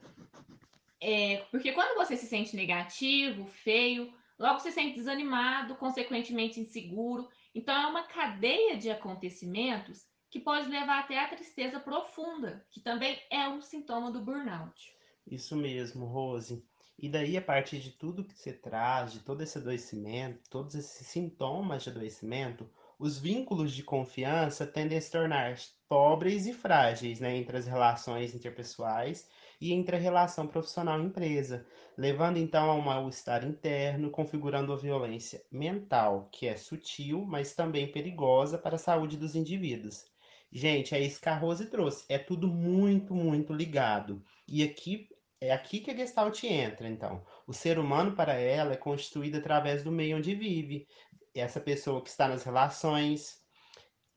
É, 1.00 1.46
porque 1.52 1.72
quando 1.72 1.96
você 1.96 2.18
se 2.18 2.25
sente 2.25 2.56
negativo, 2.56 3.46
feio, 3.46 4.14
logo 4.38 4.60
se 4.60 4.72
sente 4.72 4.96
desanimado, 4.96 5.75
consequentemente 5.75 6.60
inseguro. 6.60 7.27
Então 7.54 7.75
é 7.75 7.88
uma 7.88 8.04
cadeia 8.04 8.77
de 8.77 8.89
acontecimentos 8.89 10.06
que 10.30 10.39
pode 10.39 10.70
levar 10.70 11.00
até 11.00 11.18
a 11.18 11.30
tristeza 11.30 11.80
profunda, 11.80 12.65
que 12.72 12.82
também 12.82 13.18
é 13.32 13.48
um 13.48 13.62
sintoma 13.62 14.12
do 14.12 14.22
burnout. 14.22 14.94
Isso 15.25 15.56
mesmo, 15.56 16.06
Rose. 16.06 16.63
E 16.98 17.10
daí, 17.10 17.36
a 17.36 17.42
partir 17.42 17.80
de 17.80 17.92
tudo 17.92 18.24
que 18.24 18.38
você 18.38 18.54
traz, 18.54 19.12
de 19.12 19.20
todo 19.20 19.42
esse 19.42 19.58
adoecimento, 19.58 20.50
todos 20.50 20.75
esses 20.75 21.08
sintomas 21.08 21.84
de 21.84 21.89
adoecimento, 21.89 22.70
os 22.98 23.20
vínculos 23.20 23.74
de 23.74 23.84
confiança 23.84 24.65
tendem 24.65 24.98
a 24.98 25.01
se 25.01 25.12
tornar 25.12 25.58
pobres 25.89 26.46
e 26.46 26.54
frágeis 26.54 27.20
né, 27.20 27.36
entre 27.36 27.58
as 27.58 27.68
relações 27.68 28.34
interpessoais 28.34 29.27
e 29.60 29.74
entre 29.74 29.96
a 29.96 30.00
relação 30.00 30.48
profissional-empresa, 30.48 31.66
levando 31.98 32.38
então 32.38 32.70
a 32.70 32.76
um 32.76 32.82
mal-estar 32.82 33.46
interno, 33.46 34.10
configurando 34.10 34.74
a 34.74 34.78
violência 34.78 35.44
mental, 35.52 36.30
que 36.32 36.48
é 36.48 36.56
sutil, 36.56 37.26
mas 37.26 37.54
também 37.56 37.92
perigosa 37.92 38.58
para 38.58 38.76
a 38.76 38.80
saúde 38.80 39.18
dos 39.18 39.36
indivíduos. 39.36 40.06
Gente, 40.52 40.96
é 40.96 41.00
isso 41.00 41.20
que 41.20 41.30
a 41.30 41.38
Rose 41.38 41.66
trouxe. 41.66 42.06
É 42.08 42.18
tudo 42.18 42.48
muito, 42.48 43.14
muito 43.14 43.54
ligado. 43.54 44.24
E 44.48 44.64
aqui 44.64 45.10
é 45.42 45.52
aqui 45.52 45.80
que 45.80 45.92
a 45.92 45.96
Gestalt 45.96 46.44
entra, 46.44 46.88
então. 46.88 47.24
O 47.46 47.54
ser 47.54 47.78
humano, 47.78 48.16
para 48.16 48.34
ela, 48.34 48.74
é 48.74 48.78
constituído 48.78 49.38
através 49.38 49.84
do 49.84 49.92
meio 49.92 50.18
onde 50.18 50.34
vive. 50.34 50.88
Essa 51.36 51.60
pessoa 51.60 52.02
que 52.02 52.10
está 52.10 52.28
nas 52.28 52.44
relações, 52.44 53.42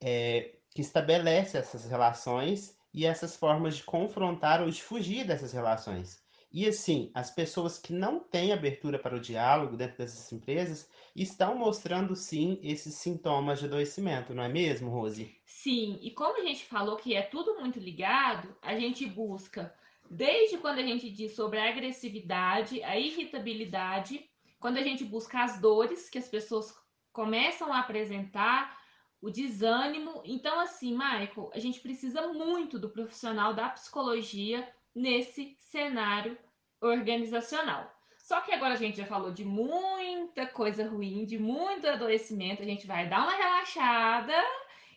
é, 0.01 0.55
que 0.71 0.81
estabelece 0.81 1.59
essas 1.59 1.85
relações 1.85 2.78
e 2.93 3.07
essas 3.07 3.37
formas 3.37 3.77
de 3.77 3.85
confrontar 3.85 4.61
ou 4.63 4.71
de 4.71 4.83
fugir 4.83 5.27
dessas 5.27 5.53
relações. 5.53 6.23
E 6.51 6.67
assim, 6.67 7.11
as 7.15 7.31
pessoas 7.31 7.79
que 7.79 7.93
não 7.93 8.21
têm 8.21 8.53
abertura 8.53 8.99
para 8.99 9.17
o 9.17 9.21
diálogo 9.21 9.77
dentro 9.77 9.99
dessas 9.99 10.33
empresas 10.33 10.89
estão 11.15 11.57
mostrando 11.57 12.17
sim 12.17 12.59
esses 12.63 12.95
sintomas 12.95 13.59
de 13.59 13.67
adoecimento, 13.67 14.35
não 14.35 14.43
é 14.43 14.49
mesmo, 14.49 14.91
Rose? 14.91 15.37
Sim, 15.45 15.99
e 16.01 16.11
como 16.11 16.41
a 16.41 16.45
gente 16.45 16.65
falou 16.65 16.97
que 16.97 17.15
é 17.15 17.23
tudo 17.23 17.61
muito 17.61 17.79
ligado, 17.79 18.57
a 18.63 18.75
gente 18.79 19.05
busca 19.05 19.75
Desde 20.11 20.57
quando 20.57 20.79
a 20.79 20.83
gente 20.83 21.11
diz 21.11 21.35
sobre 21.37 21.59
a 21.59 21.69
agressividade, 21.69 22.83
a 22.83 22.99
irritabilidade, 22.99 24.25
quando 24.59 24.79
a 24.79 24.83
gente 24.83 25.05
busca 25.05 25.43
as 25.43 25.61
dores 25.61 26.09
que 26.09 26.17
as 26.17 26.29
pessoas 26.29 26.75
começam 27.13 27.73
a 27.73 27.81
apresentar, 27.81 28.78
o 29.21 29.31
desânimo. 29.31 30.23
Então, 30.25 30.61
assim, 30.61 30.93
Michael, 30.93 31.51
a 31.55 31.59
gente 31.59 31.81
precisa 31.81 32.29
muito 32.29 32.79
do 32.79 32.89
profissional 32.89 33.55
da 33.55 33.69
psicologia 33.71 34.69
nesse 34.95 35.57
cenário 35.59 36.37
organizacional. 36.81 37.93
Só 38.17 38.41
que 38.43 38.53
agora 38.53 38.75
a 38.75 38.77
gente 38.77 38.99
já 38.99 39.07
falou 39.07 39.33
de 39.33 39.45
muita 39.45 40.47
coisa 40.47 40.87
ruim, 40.87 41.25
de 41.25 41.39
muito 41.39 41.89
adoecimento, 41.89 42.63
a 42.63 42.67
gente 42.67 42.87
vai 42.87 43.09
dar 43.09 43.23
uma 43.23 43.35
relaxada 43.35 44.35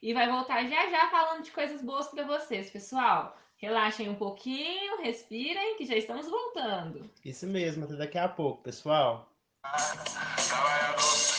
e 0.01 0.13
vai 0.13 0.29
voltar 0.29 0.65
já 0.67 0.89
já 0.89 1.09
falando 1.09 1.43
de 1.43 1.51
coisas 1.51 1.81
boas 1.81 2.07
para 2.09 2.25
vocês, 2.25 2.69
pessoal. 2.69 3.37
Relaxem 3.57 4.09
um 4.09 4.15
pouquinho, 4.15 5.01
respirem, 5.01 5.77
que 5.77 5.85
já 5.85 5.95
estamos 5.95 6.27
voltando. 6.27 7.09
Isso 7.23 7.45
mesmo, 7.45 7.85
até 7.85 7.95
daqui 7.95 8.17
a 8.17 8.27
pouco, 8.27 8.63
pessoal. 8.63 9.31
Trabalhador. 9.61 11.30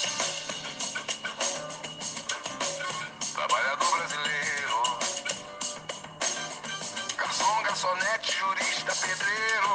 Jurista, 8.82 9.06
pedreiro. 9.06 9.72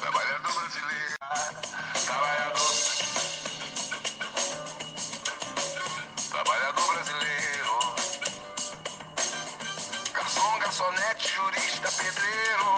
Trabalhador 0.00 0.52
brasileiro. 0.52 1.16
Trabalhador. 2.04 2.72
Trabalhador 6.30 6.86
brasileiro 6.92 7.78
garçom, 10.12 10.58
garçonete, 10.58 11.28
jurista, 11.28 11.88
pedreiro. 11.90 12.68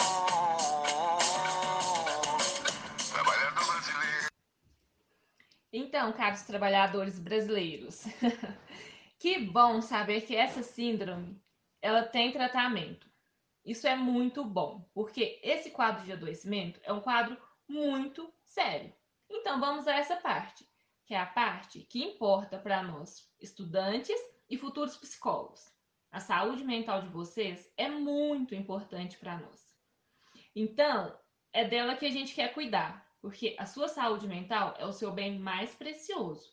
Trabalhador 3.13 3.65
brasileiro. 3.65 4.29
Então, 5.73 6.13
caros 6.13 6.43
trabalhadores 6.43 7.19
brasileiros, 7.19 8.05
que 9.19 9.39
bom 9.39 9.81
saber 9.81 10.23
que 10.23 10.37
essa 10.37 10.63
síndrome 10.63 11.41
ela 11.81 12.03
tem 12.03 12.33
tratamento. 12.33 13.09
Isso 13.65 13.87
é 13.87 13.95
muito 13.95 14.45
bom, 14.45 14.89
porque 14.95 15.41
esse 15.43 15.71
quadro 15.71 16.05
de 16.05 16.13
adoecimento 16.13 16.81
é 16.83 16.93
um 16.93 17.01
quadro 17.01 17.37
muito 17.69 18.33
sério. 18.43 18.93
Então, 19.29 19.61
vamos 19.61 19.87
a 19.87 19.95
essa 19.95 20.17
parte, 20.17 20.67
que 21.07 21.15
é 21.15 21.19
a 21.19 21.27
parte 21.27 21.81
que 21.81 22.03
importa 22.03 22.59
para 22.59 22.83
nós, 22.83 23.29
estudantes 23.39 24.19
e 24.49 24.57
futuros 24.57 24.97
psicólogos. 24.97 25.71
A 26.11 26.19
saúde 26.19 26.65
mental 26.65 27.03
de 27.03 27.09
vocês 27.09 27.73
é 27.77 27.89
muito 27.89 28.55
importante 28.55 29.17
para 29.17 29.39
nós. 29.39 29.61
Então, 30.57 31.17
é 31.53 31.65
dela 31.65 31.97
que 31.97 32.07
a 32.07 32.11
gente 32.11 32.35
quer 32.35 32.53
cuidar, 32.53 33.07
porque 33.21 33.55
a 33.59 33.67
sua 33.67 33.87
saúde 33.87 34.27
mental 34.27 34.75
é 34.79 34.85
o 34.85 34.93
seu 34.93 35.13
bem 35.13 35.39
mais 35.39 35.75
precioso. 35.75 36.53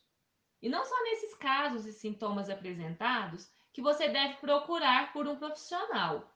E 0.61 0.69
não 0.69 0.85
só 0.85 1.03
nesses 1.03 1.33
casos 1.35 1.85
e 1.85 1.93
sintomas 1.93 2.49
apresentados 2.49 3.51
que 3.77 3.81
você 3.83 4.09
deve 4.09 4.33
procurar 4.37 5.13
por 5.13 5.27
um 5.27 5.35
profissional. 5.35 6.27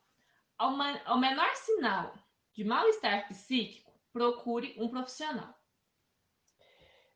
Ao, 0.60 0.76
ao 1.06 1.20
menor 1.20 1.52
sinal 1.56 2.14
de 2.54 2.64
mal-estar 2.64 3.28
psíquico, 3.30 3.92
procure 4.14 4.76
um 4.78 4.88
profissional. 4.88 5.52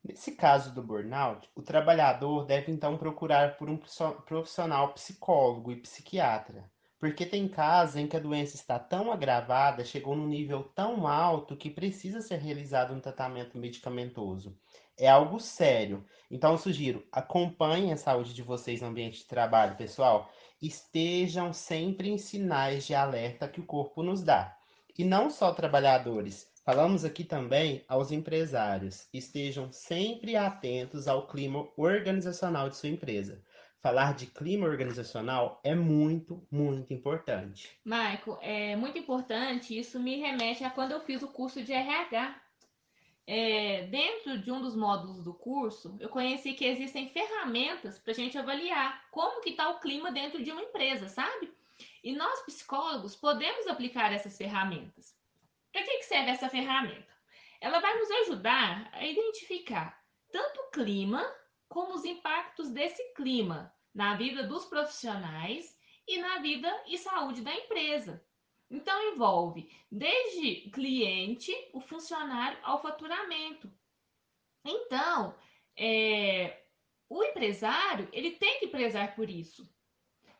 Nesse 0.03 0.36
caso 0.36 0.74
do 0.74 0.82
burnout, 0.82 1.48
o 1.53 1.62
trabalhador 1.62 2.44
deve 2.44 2.72
então 2.72 2.98
procurar 2.98 3.55
por 3.55 3.70
um 3.70 3.77
profissional 4.25 4.96
psicólogo 4.96 5.72
e 5.72 5.79
psiquiatra, 5.82 6.72
porque 7.05 7.24
tem 7.24 7.47
casos 7.47 7.97
em 7.97 8.07
que 8.07 8.17
a 8.17 8.19
doença 8.19 8.55
está 8.55 8.79
tão 8.79 9.12
agravada, 9.12 9.85
chegou 9.85 10.15
num 10.15 10.27
nível 10.27 10.63
tão 10.63 11.05
alto 11.05 11.55
que 11.55 11.69
precisa 11.69 12.19
ser 12.19 12.38
realizado 12.38 12.95
um 12.95 13.00
tratamento 13.00 13.59
medicamentoso. 13.59 14.57
É 14.97 15.07
algo 15.07 15.39
sério. 15.39 16.03
Então, 16.31 16.53
eu 16.53 16.57
sugiro, 16.57 17.05
acompanhem 17.12 17.93
a 17.93 17.97
saúde 17.97 18.33
de 18.33 18.41
vocês 18.41 18.81
no 18.81 18.88
ambiente 18.88 19.19
de 19.19 19.25
trabalho, 19.25 19.75
pessoal. 19.75 20.31
Estejam 20.59 21.53
sempre 21.53 22.09
em 22.09 22.17
sinais 22.17 22.88
de 22.88 22.95
alerta 22.95 23.47
que 23.47 23.59
o 23.59 23.65
corpo 23.67 24.01
nos 24.01 24.24
dá. 24.24 24.57
E 24.97 25.03
não 25.03 25.29
só 25.29 25.53
trabalhadores, 25.53 26.51
Falamos 26.65 27.05
aqui 27.05 27.24
também 27.24 27.85
aos 27.88 28.12
empresários. 28.12 29.07
Estejam 29.13 29.71
sempre 29.71 30.35
atentos 30.35 31.07
ao 31.07 31.27
clima 31.27 31.67
organizacional 31.77 32.71
de 32.71 32.77
sua 32.77 32.89
empresa. 32.89 33.39
Falar 33.85 34.15
de 34.15 34.25
clima 34.25 34.65
organizacional 34.65 35.61
é 35.63 35.75
muito, 35.75 36.43
muito 36.49 36.91
importante. 36.91 37.69
Michael, 37.85 38.39
é 38.41 38.75
muito 38.75 38.97
importante. 38.97 39.77
Isso 39.77 39.99
me 39.99 40.15
remete 40.15 40.63
a 40.63 40.71
quando 40.71 40.93
eu 40.93 41.01
fiz 41.01 41.21
o 41.21 41.27
curso 41.27 41.61
de 41.61 41.71
RH. 41.71 42.35
É, 43.27 43.83
dentro 43.83 44.39
de 44.39 44.51
um 44.51 44.59
dos 44.59 44.75
módulos 44.75 45.23
do 45.23 45.35
curso, 45.35 45.95
eu 45.99 46.09
conheci 46.09 46.53
que 46.53 46.65
existem 46.65 47.09
ferramentas 47.09 47.99
para 47.99 48.11
a 48.11 48.15
gente 48.15 48.35
avaliar 48.39 49.07
como 49.11 49.39
que 49.39 49.51
está 49.51 49.69
o 49.69 49.79
clima 49.79 50.11
dentro 50.11 50.41
de 50.43 50.49
uma 50.51 50.63
empresa, 50.63 51.07
sabe? 51.07 51.53
E 52.03 52.11
nós, 52.11 52.41
psicólogos, 52.41 53.15
podemos 53.15 53.67
aplicar 53.67 54.11
essas 54.11 54.35
ferramentas. 54.35 55.15
Para 55.71 55.83
que, 55.83 56.01
serve 56.01 56.31
essa 56.31 56.49
ferramenta? 56.49 57.13
Ela 57.61 57.79
vai 57.79 57.95
nos 57.99 58.09
ajudar 58.09 58.89
a 58.93 59.05
identificar 59.05 60.03
tanto 60.31 60.59
o 60.61 60.71
clima 60.71 61.23
como 61.69 61.93
os 61.93 62.03
impactos 62.03 62.71
desse 62.71 63.13
clima 63.13 63.75
na 63.95 64.15
vida 64.15 64.43
dos 64.43 64.65
profissionais 64.65 65.75
e 66.07 66.19
na 66.19 66.37
vida 66.37 66.71
e 66.87 66.97
saúde 66.97 67.41
da 67.41 67.55
empresa. 67.55 68.23
Então 68.69 69.13
envolve 69.13 69.71
desde 69.91 70.69
cliente, 70.69 71.51
o 71.73 71.79
funcionário 71.79 72.59
ao 72.61 72.81
faturamento. 72.81 73.71
Então, 74.63 75.35
é, 75.75 76.63
o 77.09 77.23
empresário 77.23 78.07
ele 78.11 78.31
tem 78.31 78.59
que 78.59 78.67
prezar 78.67 79.15
por 79.15 79.29
isso, 79.29 79.67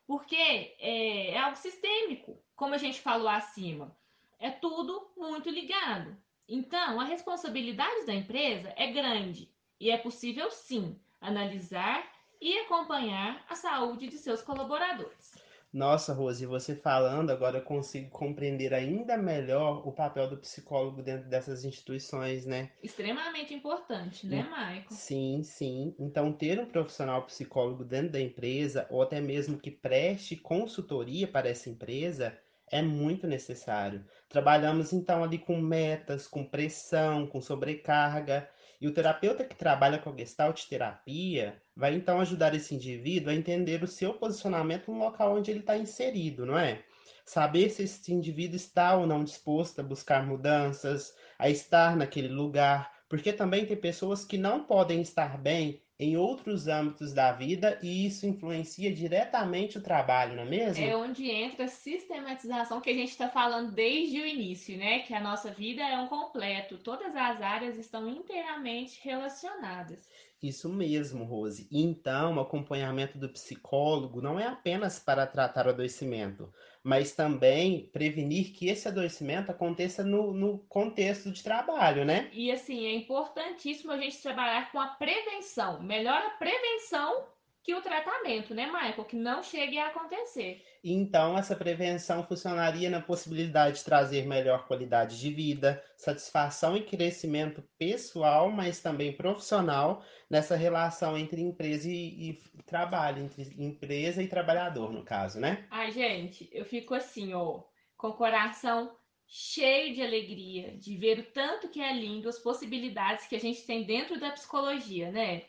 porque 0.06 0.36
é, 0.36 1.30
é 1.30 1.38
algo 1.38 1.56
sistêmico, 1.56 2.44
como 2.56 2.74
a 2.74 2.78
gente 2.78 3.00
falou 3.00 3.30
acima 3.30 3.96
é 4.40 4.52
tudo 4.52 5.12
muito 5.18 5.50
ligado. 5.50 6.16
Então, 6.48 7.00
a 7.00 7.04
responsabilidade 7.04 8.06
da 8.06 8.14
empresa 8.14 8.74
é 8.76 8.92
grande 8.92 9.52
e 9.80 9.90
é 9.90 9.98
possível 9.98 10.52
sim 10.52 11.00
analisar 11.20 12.08
e 12.46 12.60
acompanhar 12.60 13.44
a 13.50 13.56
saúde 13.56 14.08
de 14.08 14.20
seus 14.20 14.40
colaboradores. 14.44 15.34
Nossa, 15.74 16.14
Rose, 16.14 16.46
você 16.46 16.76
falando, 16.76 17.32
agora 17.32 17.58
eu 17.58 17.64
consigo 17.64 18.12
compreender 18.12 18.72
ainda 18.72 19.18
melhor 19.18 19.86
o 19.86 19.92
papel 19.92 20.30
do 20.30 20.38
psicólogo 20.38 21.02
dentro 21.02 21.28
dessas 21.28 21.66
instituições, 21.66 22.46
né? 22.46 22.70
Extremamente 22.84 23.52
importante, 23.52 24.28
né, 24.28 24.44
Maicon? 24.44 24.94
Sim, 24.94 25.42
sim. 25.44 25.96
Então, 25.98 26.32
ter 26.32 26.60
um 26.60 26.68
profissional 26.68 27.24
psicólogo 27.24 27.84
dentro 27.84 28.12
da 28.12 28.22
empresa, 28.22 28.86
ou 28.92 29.02
até 29.02 29.20
mesmo 29.20 29.58
que 29.58 29.72
preste 29.72 30.36
consultoria 30.36 31.28
para 31.28 31.50
essa 31.50 31.68
empresa, 31.68 32.38
é 32.72 32.82
muito 32.82 33.26
necessário. 33.26 34.06
Trabalhamos 34.30 34.94
então 34.94 35.24
ali 35.24 35.40
com 35.40 35.60
metas, 35.60 36.28
com 36.28 36.46
pressão, 36.46 37.26
com 37.26 37.42
sobrecarga, 37.42 38.48
e 38.86 38.88
o 38.88 38.94
terapeuta 38.94 39.44
que 39.44 39.56
trabalha 39.56 39.98
com 39.98 40.12
a 40.12 40.16
Gestalt 40.16 40.68
terapia 40.68 41.60
vai 41.76 41.96
então 41.96 42.20
ajudar 42.20 42.54
esse 42.54 42.76
indivíduo 42.76 43.32
a 43.32 43.34
entender 43.34 43.82
o 43.82 43.88
seu 43.88 44.14
posicionamento 44.14 44.92
no 44.92 45.00
local 45.00 45.36
onde 45.36 45.50
ele 45.50 45.62
está 45.62 45.76
inserido, 45.76 46.46
não 46.46 46.56
é? 46.56 46.84
Saber 47.26 47.72
se 47.72 47.82
esse 47.82 48.14
indivíduo 48.14 48.56
está 48.56 48.96
ou 48.96 49.08
não 49.08 49.24
disposto 49.24 49.80
a 49.80 49.84
buscar 49.84 50.24
mudanças, 50.24 51.16
a 51.40 51.50
estar 51.50 51.98
naquele 51.98 52.28
lugar, 52.28 52.94
porque 53.10 53.34
também 53.34 53.66
tem 53.66 53.76
pessoas 53.76 54.24
que 54.24 54.38
não 54.38 54.64
podem 54.64 55.02
estar 55.02 55.36
bem 55.36 55.82
em 55.98 56.18
outros 56.18 56.68
âmbitos 56.68 57.14
da 57.14 57.32
vida 57.32 57.80
e 57.82 58.06
isso 58.06 58.26
influencia 58.26 58.94
diretamente 58.94 59.78
o 59.78 59.82
trabalho, 59.82 60.36
não 60.36 60.44
é 60.44 60.46
mesmo? 60.46 60.84
É 60.84 60.96
onde 60.96 61.30
entra 61.32 61.66
a 61.66 61.70
sistematização 61.70 62.82
que 62.82 62.90
a 62.90 62.94
gente 62.94 63.12
está 63.12 63.30
falando 63.30 63.72
desde 63.72 64.20
o 64.20 64.26
início, 64.26 64.78
né? 64.78 65.00
Que 65.00 65.14
a 65.14 65.22
nossa 65.22 65.52
vida 65.52 65.82
é 65.82 65.98
um 65.98 66.08
completo, 66.08 66.78
todas 66.78 67.16
as 67.16 67.42
áreas 67.42 67.78
estão 67.78 68.10
inteiramente 68.10 69.00
relacionadas. 69.02 70.10
Isso 70.42 70.70
mesmo, 70.70 71.24
Rose. 71.24 71.68
Então, 71.72 72.36
o 72.36 72.40
acompanhamento 72.40 73.18
do 73.18 73.30
psicólogo 73.30 74.22
não 74.22 74.40
é 74.40 74.46
apenas 74.46 75.00
para 75.00 75.26
tratar 75.26 75.66
o 75.66 75.70
adoecimento, 75.70 76.54
mas 76.84 77.14
também 77.14 77.90
prevenir 77.92 78.54
que 78.54 78.68
esse 78.68 78.88
adoecimento 78.88 79.50
aconteça 79.50 80.04
no, 80.04 80.34
no 80.34 80.60
contexto 80.70 81.32
de 81.32 81.42
trabalho, 81.42 82.06
né? 82.06 82.30
E 82.34 82.52
assim, 82.52 82.86
é 82.86 82.96
importantíssimo 82.96 83.92
a 83.92 83.98
gente 83.98 84.22
trabalhar 84.22 84.72
com 84.72 84.80
a 84.80 84.88
prevenção. 84.88 85.82
Melhor 85.82 86.22
a 86.22 86.32
prevenção 86.32 87.35
que 87.66 87.74
o 87.74 87.82
tratamento, 87.82 88.54
né, 88.54 88.68
Michael? 88.68 89.06
Que 89.06 89.16
não 89.16 89.42
chegue 89.42 89.80
a 89.80 89.88
acontecer. 89.88 90.64
Então, 90.84 91.36
essa 91.36 91.56
prevenção 91.56 92.24
funcionaria 92.24 92.92
na 92.92 93.02
possibilidade 93.02 93.78
de 93.78 93.84
trazer 93.84 94.28
melhor 94.28 94.68
qualidade 94.68 95.20
de 95.20 95.34
vida, 95.34 95.84
satisfação 95.98 96.78
e 96.78 96.84
crescimento 96.84 97.64
pessoal, 97.76 98.52
mas 98.52 98.82
também 98.82 99.18
profissional, 99.18 100.06
nessa 100.30 100.56
relação 100.56 101.18
entre 101.18 101.42
empresa 101.42 101.90
e, 101.90 102.30
e 102.30 102.34
trabalho, 102.68 103.24
entre 103.24 103.52
empresa 103.58 104.22
e 104.22 104.28
trabalhador, 104.28 104.94
no 104.94 105.04
caso, 105.04 105.40
né? 105.40 105.66
Ai, 105.72 105.92
gente, 105.92 106.48
eu 106.52 106.66
fico 106.66 106.94
assim, 106.94 107.34
ó, 107.34 107.64
com 107.98 108.10
o 108.10 108.18
coração 108.18 108.96
cheio 109.28 109.96
de 109.96 110.04
alegria 110.04 110.78
de 110.78 110.96
ver 110.98 111.18
o 111.18 111.24
tanto 111.24 111.70
que 111.70 111.82
é 111.82 111.92
lindo 111.92 112.30
as 112.30 112.38
possibilidades 112.38 113.26
que 113.26 113.36
a 113.36 113.40
gente 113.40 113.66
tem 113.66 113.84
dentro 113.88 114.20
da 114.20 114.30
psicologia, 114.30 115.12
né? 115.12 115.46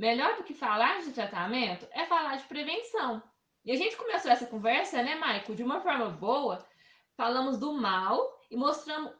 Melhor 0.00 0.34
do 0.38 0.44
que 0.44 0.54
falar 0.54 1.02
de 1.02 1.12
tratamento 1.12 1.86
é 1.90 2.06
falar 2.06 2.36
de 2.36 2.44
prevenção. 2.44 3.22
E 3.62 3.70
a 3.70 3.76
gente 3.76 3.98
começou 3.98 4.30
essa 4.30 4.46
conversa, 4.46 5.02
né, 5.02 5.14
Maico, 5.16 5.54
de 5.54 5.62
uma 5.62 5.82
forma 5.82 6.08
boa. 6.08 6.66
Falamos 7.18 7.58
do 7.58 7.74
mal 7.74 8.18
e 8.50 8.56
mostramos 8.56 9.12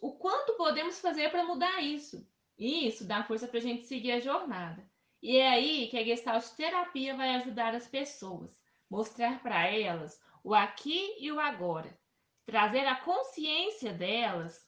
o 0.00 0.12
quanto 0.12 0.52
podemos 0.52 1.00
fazer 1.00 1.32
para 1.32 1.42
mudar 1.42 1.82
isso. 1.82 2.24
E 2.56 2.86
isso 2.86 3.04
dá 3.04 3.24
força 3.24 3.48
para 3.48 3.58
a 3.58 3.60
gente 3.60 3.86
seguir 3.86 4.12
a 4.12 4.20
jornada. 4.20 4.88
E 5.20 5.38
é 5.38 5.48
aí 5.48 5.88
que 5.88 5.98
a 5.98 6.04
Gestalt 6.04 6.44
Terapia 6.50 7.16
vai 7.16 7.34
ajudar 7.34 7.74
as 7.74 7.88
pessoas, 7.88 8.62
mostrar 8.88 9.42
para 9.42 9.66
elas 9.66 10.22
o 10.44 10.54
aqui 10.54 11.16
e 11.18 11.32
o 11.32 11.40
agora, 11.40 11.98
trazer 12.46 12.86
a 12.86 12.94
consciência 12.94 13.92
delas 13.92 14.64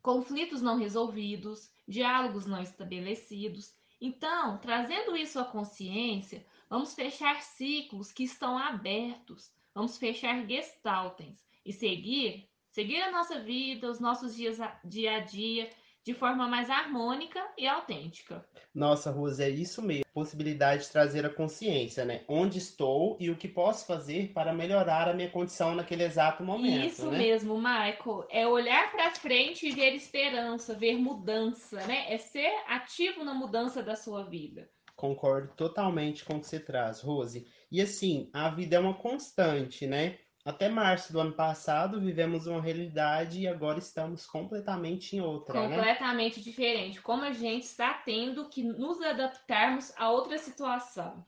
conflitos 0.00 0.62
não 0.62 0.78
resolvidos, 0.78 1.68
diálogos 1.88 2.46
não 2.46 2.62
estabelecidos 2.62 3.79
então, 4.00 4.58
trazendo 4.58 5.16
isso 5.16 5.38
à 5.38 5.44
consciência, 5.44 6.46
vamos 6.68 6.94
fechar 6.94 7.42
ciclos 7.42 8.10
que 8.10 8.24
estão 8.24 8.56
abertos, 8.56 9.52
vamos 9.74 9.98
fechar 9.98 10.46
gestaltens 10.46 11.44
e 11.66 11.72
seguir, 11.72 12.48
seguir 12.70 13.02
a 13.02 13.10
nossa 13.10 13.40
vida, 13.40 13.90
os 13.90 14.00
nossos 14.00 14.34
dias 14.34 14.58
dia 14.84 15.16
a 15.16 15.20
dia 15.20 15.70
de 16.10 16.18
forma 16.18 16.48
mais 16.48 16.68
harmônica 16.68 17.40
e 17.56 17.68
autêntica. 17.68 18.44
Nossa, 18.74 19.12
Rose, 19.12 19.40
é 19.40 19.48
isso 19.48 19.80
mesmo. 19.80 20.04
Possibilidade 20.12 20.82
de 20.82 20.90
trazer 20.90 21.24
a 21.24 21.30
consciência, 21.30 22.04
né? 22.04 22.24
Onde 22.26 22.58
estou 22.58 23.16
e 23.20 23.30
o 23.30 23.36
que 23.36 23.46
posso 23.46 23.86
fazer 23.86 24.32
para 24.32 24.52
melhorar 24.52 25.08
a 25.08 25.14
minha 25.14 25.30
condição 25.30 25.74
naquele 25.74 26.02
exato 26.02 26.42
momento. 26.42 26.84
Isso 26.84 27.10
né? 27.10 27.18
mesmo, 27.18 27.56
Michael. 27.56 28.26
É 28.28 28.46
olhar 28.46 28.90
para 28.90 29.12
frente 29.12 29.68
e 29.68 29.70
ver 29.70 29.94
esperança, 29.94 30.74
ver 30.74 30.96
mudança, 30.96 31.86
né? 31.86 32.12
É 32.12 32.18
ser 32.18 32.52
ativo 32.66 33.22
na 33.22 33.32
mudança 33.32 33.82
da 33.82 33.94
sua 33.94 34.24
vida. 34.24 34.68
Concordo 34.96 35.52
totalmente 35.54 36.24
com 36.24 36.36
o 36.36 36.40
que 36.40 36.46
você 36.46 36.58
traz, 36.58 37.00
Rose. 37.00 37.46
E 37.70 37.80
assim, 37.80 38.28
a 38.32 38.50
vida 38.50 38.76
é 38.76 38.80
uma 38.80 38.94
constante, 38.94 39.86
né? 39.86 40.18
Até 40.44 40.70
março 40.70 41.12
do 41.12 41.20
ano 41.20 41.32
passado 41.32 42.00
vivemos 42.00 42.46
uma 42.46 42.62
realidade 42.62 43.40
e 43.40 43.48
agora 43.48 43.78
estamos 43.78 44.26
completamente 44.26 45.14
em 45.14 45.20
outra, 45.20 45.68
né? 45.68 45.76
completamente 45.76 46.38
né? 46.38 46.42
diferente. 46.42 47.02
Como 47.02 47.24
a 47.24 47.32
gente 47.32 47.64
está 47.64 47.92
tendo 47.92 48.48
que 48.48 48.62
nos 48.62 49.02
adaptarmos 49.02 49.92
a 49.98 50.10
outra 50.10 50.38
situação. 50.38 51.24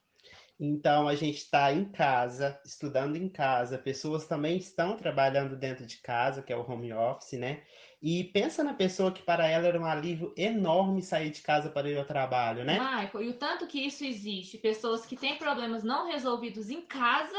Então 0.58 1.08
a 1.08 1.14
gente 1.14 1.38
está 1.38 1.72
em 1.72 1.84
casa, 1.84 2.58
estudando 2.64 3.16
em 3.16 3.28
casa, 3.28 3.76
pessoas 3.76 4.26
também 4.26 4.56
estão 4.56 4.96
trabalhando 4.96 5.56
dentro 5.56 5.84
de 5.84 5.98
casa, 5.98 6.42
que 6.42 6.52
é 6.52 6.56
o 6.56 6.70
home 6.70 6.92
office, 6.92 7.38
né? 7.38 7.62
E 8.00 8.24
pensa 8.24 8.64
na 8.64 8.72
pessoa 8.72 9.12
que 9.12 9.22
para 9.22 9.46
ela 9.46 9.66
era 9.66 9.80
um 9.80 9.84
alívio 9.84 10.32
enorme 10.36 11.02
sair 11.02 11.30
de 11.30 11.42
casa 11.42 11.68
para 11.68 11.90
ir 11.90 11.98
ao 11.98 12.04
trabalho, 12.04 12.64
né? 12.64 12.78
Michael, 12.78 13.24
e 13.24 13.28
o 13.28 13.38
tanto 13.38 13.66
que 13.66 13.84
isso 13.84 14.04
existe, 14.04 14.56
pessoas 14.56 15.04
que 15.04 15.16
têm 15.16 15.36
problemas 15.36 15.82
não 15.82 16.06
resolvidos 16.06 16.70
em 16.70 16.80
casa 16.80 17.38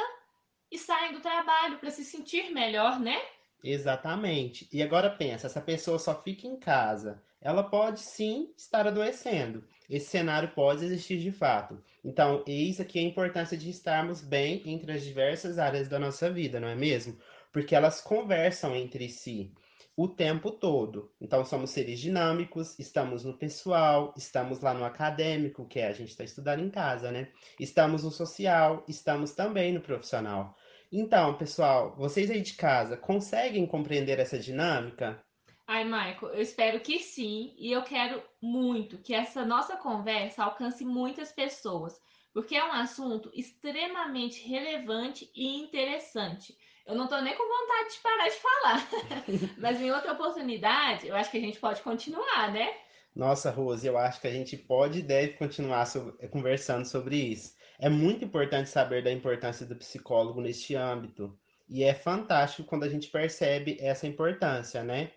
e 0.74 0.78
saem 0.80 1.14
do 1.14 1.22
trabalho 1.22 1.78
para 1.78 1.92
se 1.92 2.04
sentir 2.04 2.52
melhor, 2.52 3.00
né? 3.00 3.22
Exatamente. 3.64 4.68
E 4.74 4.82
agora 4.82 5.08
pensa, 5.10 5.46
essa 5.46 5.62
pessoa 5.62 6.00
só 6.00 6.20
fica 6.20 6.48
em 6.48 6.58
casa. 6.58 7.22
Ela 7.40 7.62
pode 7.62 8.00
sim 8.00 8.52
estar 8.58 8.88
adoecendo. 8.88 9.64
Esse 9.88 10.08
cenário 10.08 10.50
pode 10.50 10.84
existir 10.84 11.20
de 11.20 11.32
fato. 11.32 11.80
Então, 12.04 12.44
eis 12.48 12.80
aqui 12.82 12.98
a 12.98 13.04
importância 13.04 13.56
de 13.56 13.70
estarmos 13.70 14.22
bem 14.22 14.64
entre 14.66 14.92
as 14.92 15.04
diversas 15.04 15.60
áreas 15.60 15.88
da 15.88 16.00
nossa 16.00 16.32
vida, 16.32 16.60
não 16.60 16.68
é 16.68 16.76
mesmo? 16.76 17.18
Porque 17.52 17.76
elas 17.76 18.02
conversam 18.02 18.76
entre 18.76 19.08
si 19.10 19.54
o 19.96 20.08
tempo 20.08 20.50
todo. 20.52 21.12
Então, 21.22 21.46
somos 21.46 21.70
seres 21.70 22.00
dinâmicos, 22.00 22.78
estamos 22.80 23.24
no 23.24 23.38
pessoal, 23.38 24.14
estamos 24.18 24.60
lá 24.60 24.74
no 24.74 24.84
acadêmico, 24.84 25.68
que 25.68 25.80
é 25.80 25.88
a 25.88 25.94
gente 25.94 26.10
está 26.10 26.24
estudando 26.24 26.62
em 26.62 26.70
casa, 26.70 27.12
né? 27.12 27.30
Estamos 27.60 28.04
no 28.04 28.10
social, 28.10 28.84
estamos 28.88 29.34
também 29.34 29.72
no 29.72 29.82
profissional. 29.82 30.58
Então, 30.96 31.34
pessoal, 31.36 31.96
vocês 31.98 32.30
aí 32.30 32.40
de 32.40 32.54
casa 32.54 32.96
conseguem 32.96 33.66
compreender 33.66 34.20
essa 34.20 34.38
dinâmica? 34.38 35.20
Ai, 35.66 35.84
Michael, 35.84 36.36
eu 36.36 36.42
espero 36.44 36.80
que 36.82 37.00
sim, 37.00 37.56
e 37.58 37.72
eu 37.72 37.82
quero 37.82 38.22
muito 38.40 39.00
que 39.00 39.12
essa 39.12 39.44
nossa 39.44 39.76
conversa 39.76 40.44
alcance 40.44 40.86
muitas 40.86 41.32
pessoas, 41.32 42.00
porque 42.32 42.56
é 42.56 42.64
um 42.64 42.74
assunto 42.74 43.32
extremamente 43.34 44.48
relevante 44.48 45.32
e 45.36 45.64
interessante. 45.64 46.56
Eu 46.86 46.94
não 46.94 47.08
tô 47.08 47.20
nem 47.22 47.36
com 47.36 47.44
vontade 47.44 47.96
de 47.96 48.00
parar 48.00 48.28
de 48.28 48.36
falar. 48.36 48.90
Mas 49.58 49.82
em 49.82 49.92
outra 49.92 50.14
oportunidade, 50.14 51.08
eu 51.08 51.16
acho 51.16 51.32
que 51.32 51.38
a 51.38 51.42
gente 51.42 51.60
pode 51.60 51.82
continuar, 51.82 52.54
né? 52.54 52.72
Nossa, 53.16 53.50
Rose, 53.50 53.88
eu 53.88 53.98
acho 53.98 54.22
que 54.22 54.28
a 54.28 54.32
gente 54.32 54.56
pode 54.56 55.00
e 55.00 55.04
deve 55.04 55.34
continuar 55.34 55.88
sobre, 55.88 56.28
conversando 56.28 56.86
sobre 56.86 57.16
isso. 57.16 57.56
É 57.80 57.90
muito 57.90 58.24
importante 58.24 58.70
saber 58.70 59.04
da 59.04 59.12
importância 59.12 59.66
do 59.66 59.76
psicólogo 59.76 60.42
neste 60.42 60.76
âmbito. 60.76 61.38
E 61.70 61.84
é 61.84 61.94
fantástico 61.94 62.68
quando 62.68 62.84
a 62.84 62.90
gente 62.90 63.10
percebe 63.10 63.78
essa 63.80 64.06
importância, 64.06 64.84
né? 64.84 65.12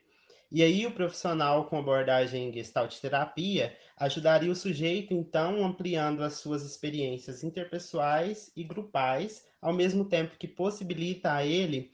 E 0.50 0.62
aí 0.62 0.86
o 0.86 0.92
profissional 0.92 1.66
com 1.66 1.78
abordagem 1.78 2.52
Gestalt 2.52 2.96
terapia 3.00 3.76
ajudaria 3.96 4.50
o 4.50 4.54
sujeito, 4.54 5.12
então, 5.12 5.64
ampliando 5.64 6.22
as 6.22 6.34
suas 6.34 6.62
experiências 6.62 7.42
interpessoais 7.42 8.52
e 8.56 8.62
grupais 8.62 9.44
ao 9.60 9.72
mesmo 9.72 10.04
tempo 10.04 10.36
que 10.38 10.46
possibilita 10.46 11.32
a 11.32 11.44
ele 11.44 11.90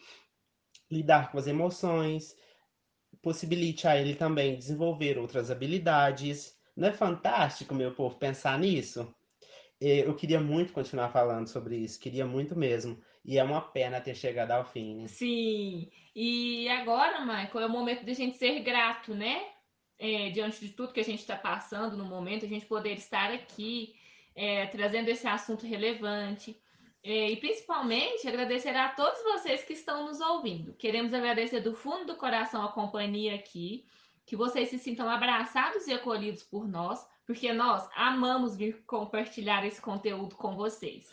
lidar 0.90 1.32
com 1.32 1.38
as 1.38 1.46
emoções, 1.46 2.36
possibilite 3.22 3.88
a 3.88 3.96
ele 3.96 4.14
também 4.14 4.58
desenvolver 4.58 5.16
outras 5.16 5.50
habilidades. 5.50 6.54
Não 6.76 6.88
é 6.88 6.92
fantástico, 6.92 7.74
meu 7.74 7.94
povo, 7.94 8.16
pensar 8.16 8.58
nisso? 8.58 9.14
Eu 9.84 10.14
queria 10.14 10.40
muito 10.40 10.72
continuar 10.72 11.08
falando 11.08 11.48
sobre 11.48 11.76
isso, 11.76 11.98
queria 11.98 12.24
muito 12.24 12.56
mesmo. 12.56 12.96
E 13.24 13.38
é 13.38 13.44
uma 13.44 13.60
pena 13.60 14.00
ter 14.00 14.14
chegado 14.14 14.50
ao 14.50 14.64
fim, 14.64 14.96
né? 14.96 15.08
Sim. 15.08 15.90
E 16.14 16.68
agora, 16.68 17.20
Michael, 17.20 17.60
é 17.60 17.66
o 17.66 17.70
momento 17.70 18.04
de 18.04 18.10
a 18.10 18.14
gente 18.14 18.36
ser 18.36 18.60
grato, 18.60 19.14
né? 19.14 19.42
É, 19.98 20.30
diante 20.30 20.60
de 20.60 20.72
tudo 20.72 20.92
que 20.92 21.00
a 21.00 21.04
gente 21.04 21.20
está 21.20 21.36
passando 21.36 21.96
no 21.96 22.04
momento, 22.04 22.44
a 22.44 22.48
gente 22.48 22.66
poder 22.66 22.94
estar 22.94 23.30
aqui 23.30 23.94
é, 24.34 24.66
trazendo 24.66 25.08
esse 25.08 25.26
assunto 25.26 25.66
relevante. 25.66 26.60
É, 27.04 27.30
e 27.30 27.36
principalmente 27.36 28.28
agradecer 28.28 28.76
a 28.76 28.88
todos 28.90 29.20
vocês 29.22 29.64
que 29.64 29.72
estão 29.72 30.06
nos 30.06 30.20
ouvindo. 30.20 30.72
Queremos 30.74 31.12
agradecer 31.12 31.60
do 31.60 31.74
fundo 31.74 32.06
do 32.06 32.16
coração 32.16 32.64
a 32.64 32.72
companhia 32.72 33.34
aqui, 33.34 33.84
que 34.24 34.36
vocês 34.36 34.68
se 34.68 34.78
sintam 34.78 35.08
abraçados 35.08 35.86
e 35.88 35.92
acolhidos 35.92 36.44
por 36.44 36.68
nós, 36.68 37.04
porque 37.32 37.50
nós 37.50 37.88
amamos 37.96 38.54
vir 38.54 38.84
compartilhar 38.86 39.64
esse 39.64 39.80
conteúdo 39.80 40.36
com 40.36 40.54
vocês. 40.54 41.10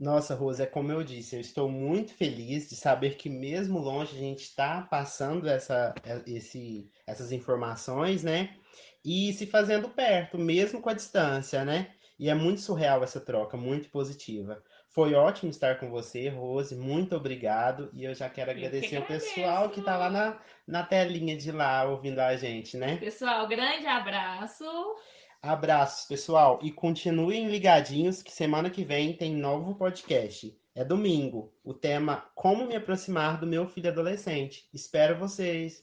Nossa, 0.00 0.34
Rosa, 0.34 0.62
é 0.62 0.66
como 0.66 0.90
eu 0.90 1.04
disse, 1.04 1.36
eu 1.36 1.40
estou 1.42 1.68
muito 1.68 2.14
feliz 2.14 2.70
de 2.70 2.74
saber 2.74 3.16
que 3.16 3.28
mesmo 3.28 3.78
longe 3.78 4.16
a 4.16 4.18
gente 4.18 4.44
está 4.44 4.80
passando 4.80 5.46
essa, 5.46 5.94
esse, 6.26 6.90
essas 7.06 7.32
informações, 7.32 8.24
né? 8.24 8.56
E 9.04 9.30
se 9.34 9.44
fazendo 9.44 9.90
perto, 9.90 10.38
mesmo 10.38 10.80
com 10.80 10.88
a 10.88 10.94
distância, 10.94 11.62
né? 11.66 11.90
E 12.18 12.30
é 12.30 12.34
muito 12.34 12.62
surreal 12.62 13.04
essa 13.04 13.20
troca, 13.20 13.56
muito 13.56 13.90
positiva. 13.90 14.62
Foi 14.88 15.12
ótimo 15.12 15.50
estar 15.50 15.78
com 15.78 15.90
você, 15.90 16.30
Rose. 16.30 16.74
Muito 16.74 17.14
obrigado. 17.14 17.90
E 17.92 18.04
eu 18.04 18.14
já 18.14 18.30
quero 18.30 18.52
agradecer 18.52 18.88
que 18.88 18.98
o 18.98 19.06
pessoal 19.06 19.68
que 19.68 19.80
está 19.80 19.98
lá 19.98 20.08
na, 20.08 20.40
na 20.66 20.82
telinha 20.82 21.36
de 21.36 21.52
lá 21.52 21.84
ouvindo 21.84 22.20
a 22.20 22.34
gente, 22.36 22.76
né? 22.78 22.96
Pessoal, 22.96 23.46
grande 23.46 23.86
abraço. 23.86 24.64
Abraços, 25.48 26.04
pessoal. 26.04 26.58
E 26.62 26.70
continuem 26.70 27.48
ligadinhos 27.48 28.22
que 28.22 28.30
semana 28.30 28.68
que 28.68 28.84
vem 28.84 29.14
tem 29.14 29.34
novo 29.34 29.74
podcast. 29.74 30.54
É 30.74 30.84
domingo. 30.84 31.50
O 31.64 31.72
tema 31.72 32.22
Como 32.34 32.66
me 32.66 32.76
aproximar 32.76 33.40
do 33.40 33.46
meu 33.46 33.66
filho 33.66 33.88
adolescente. 33.88 34.68
Espero 34.74 35.18
vocês. 35.18 35.82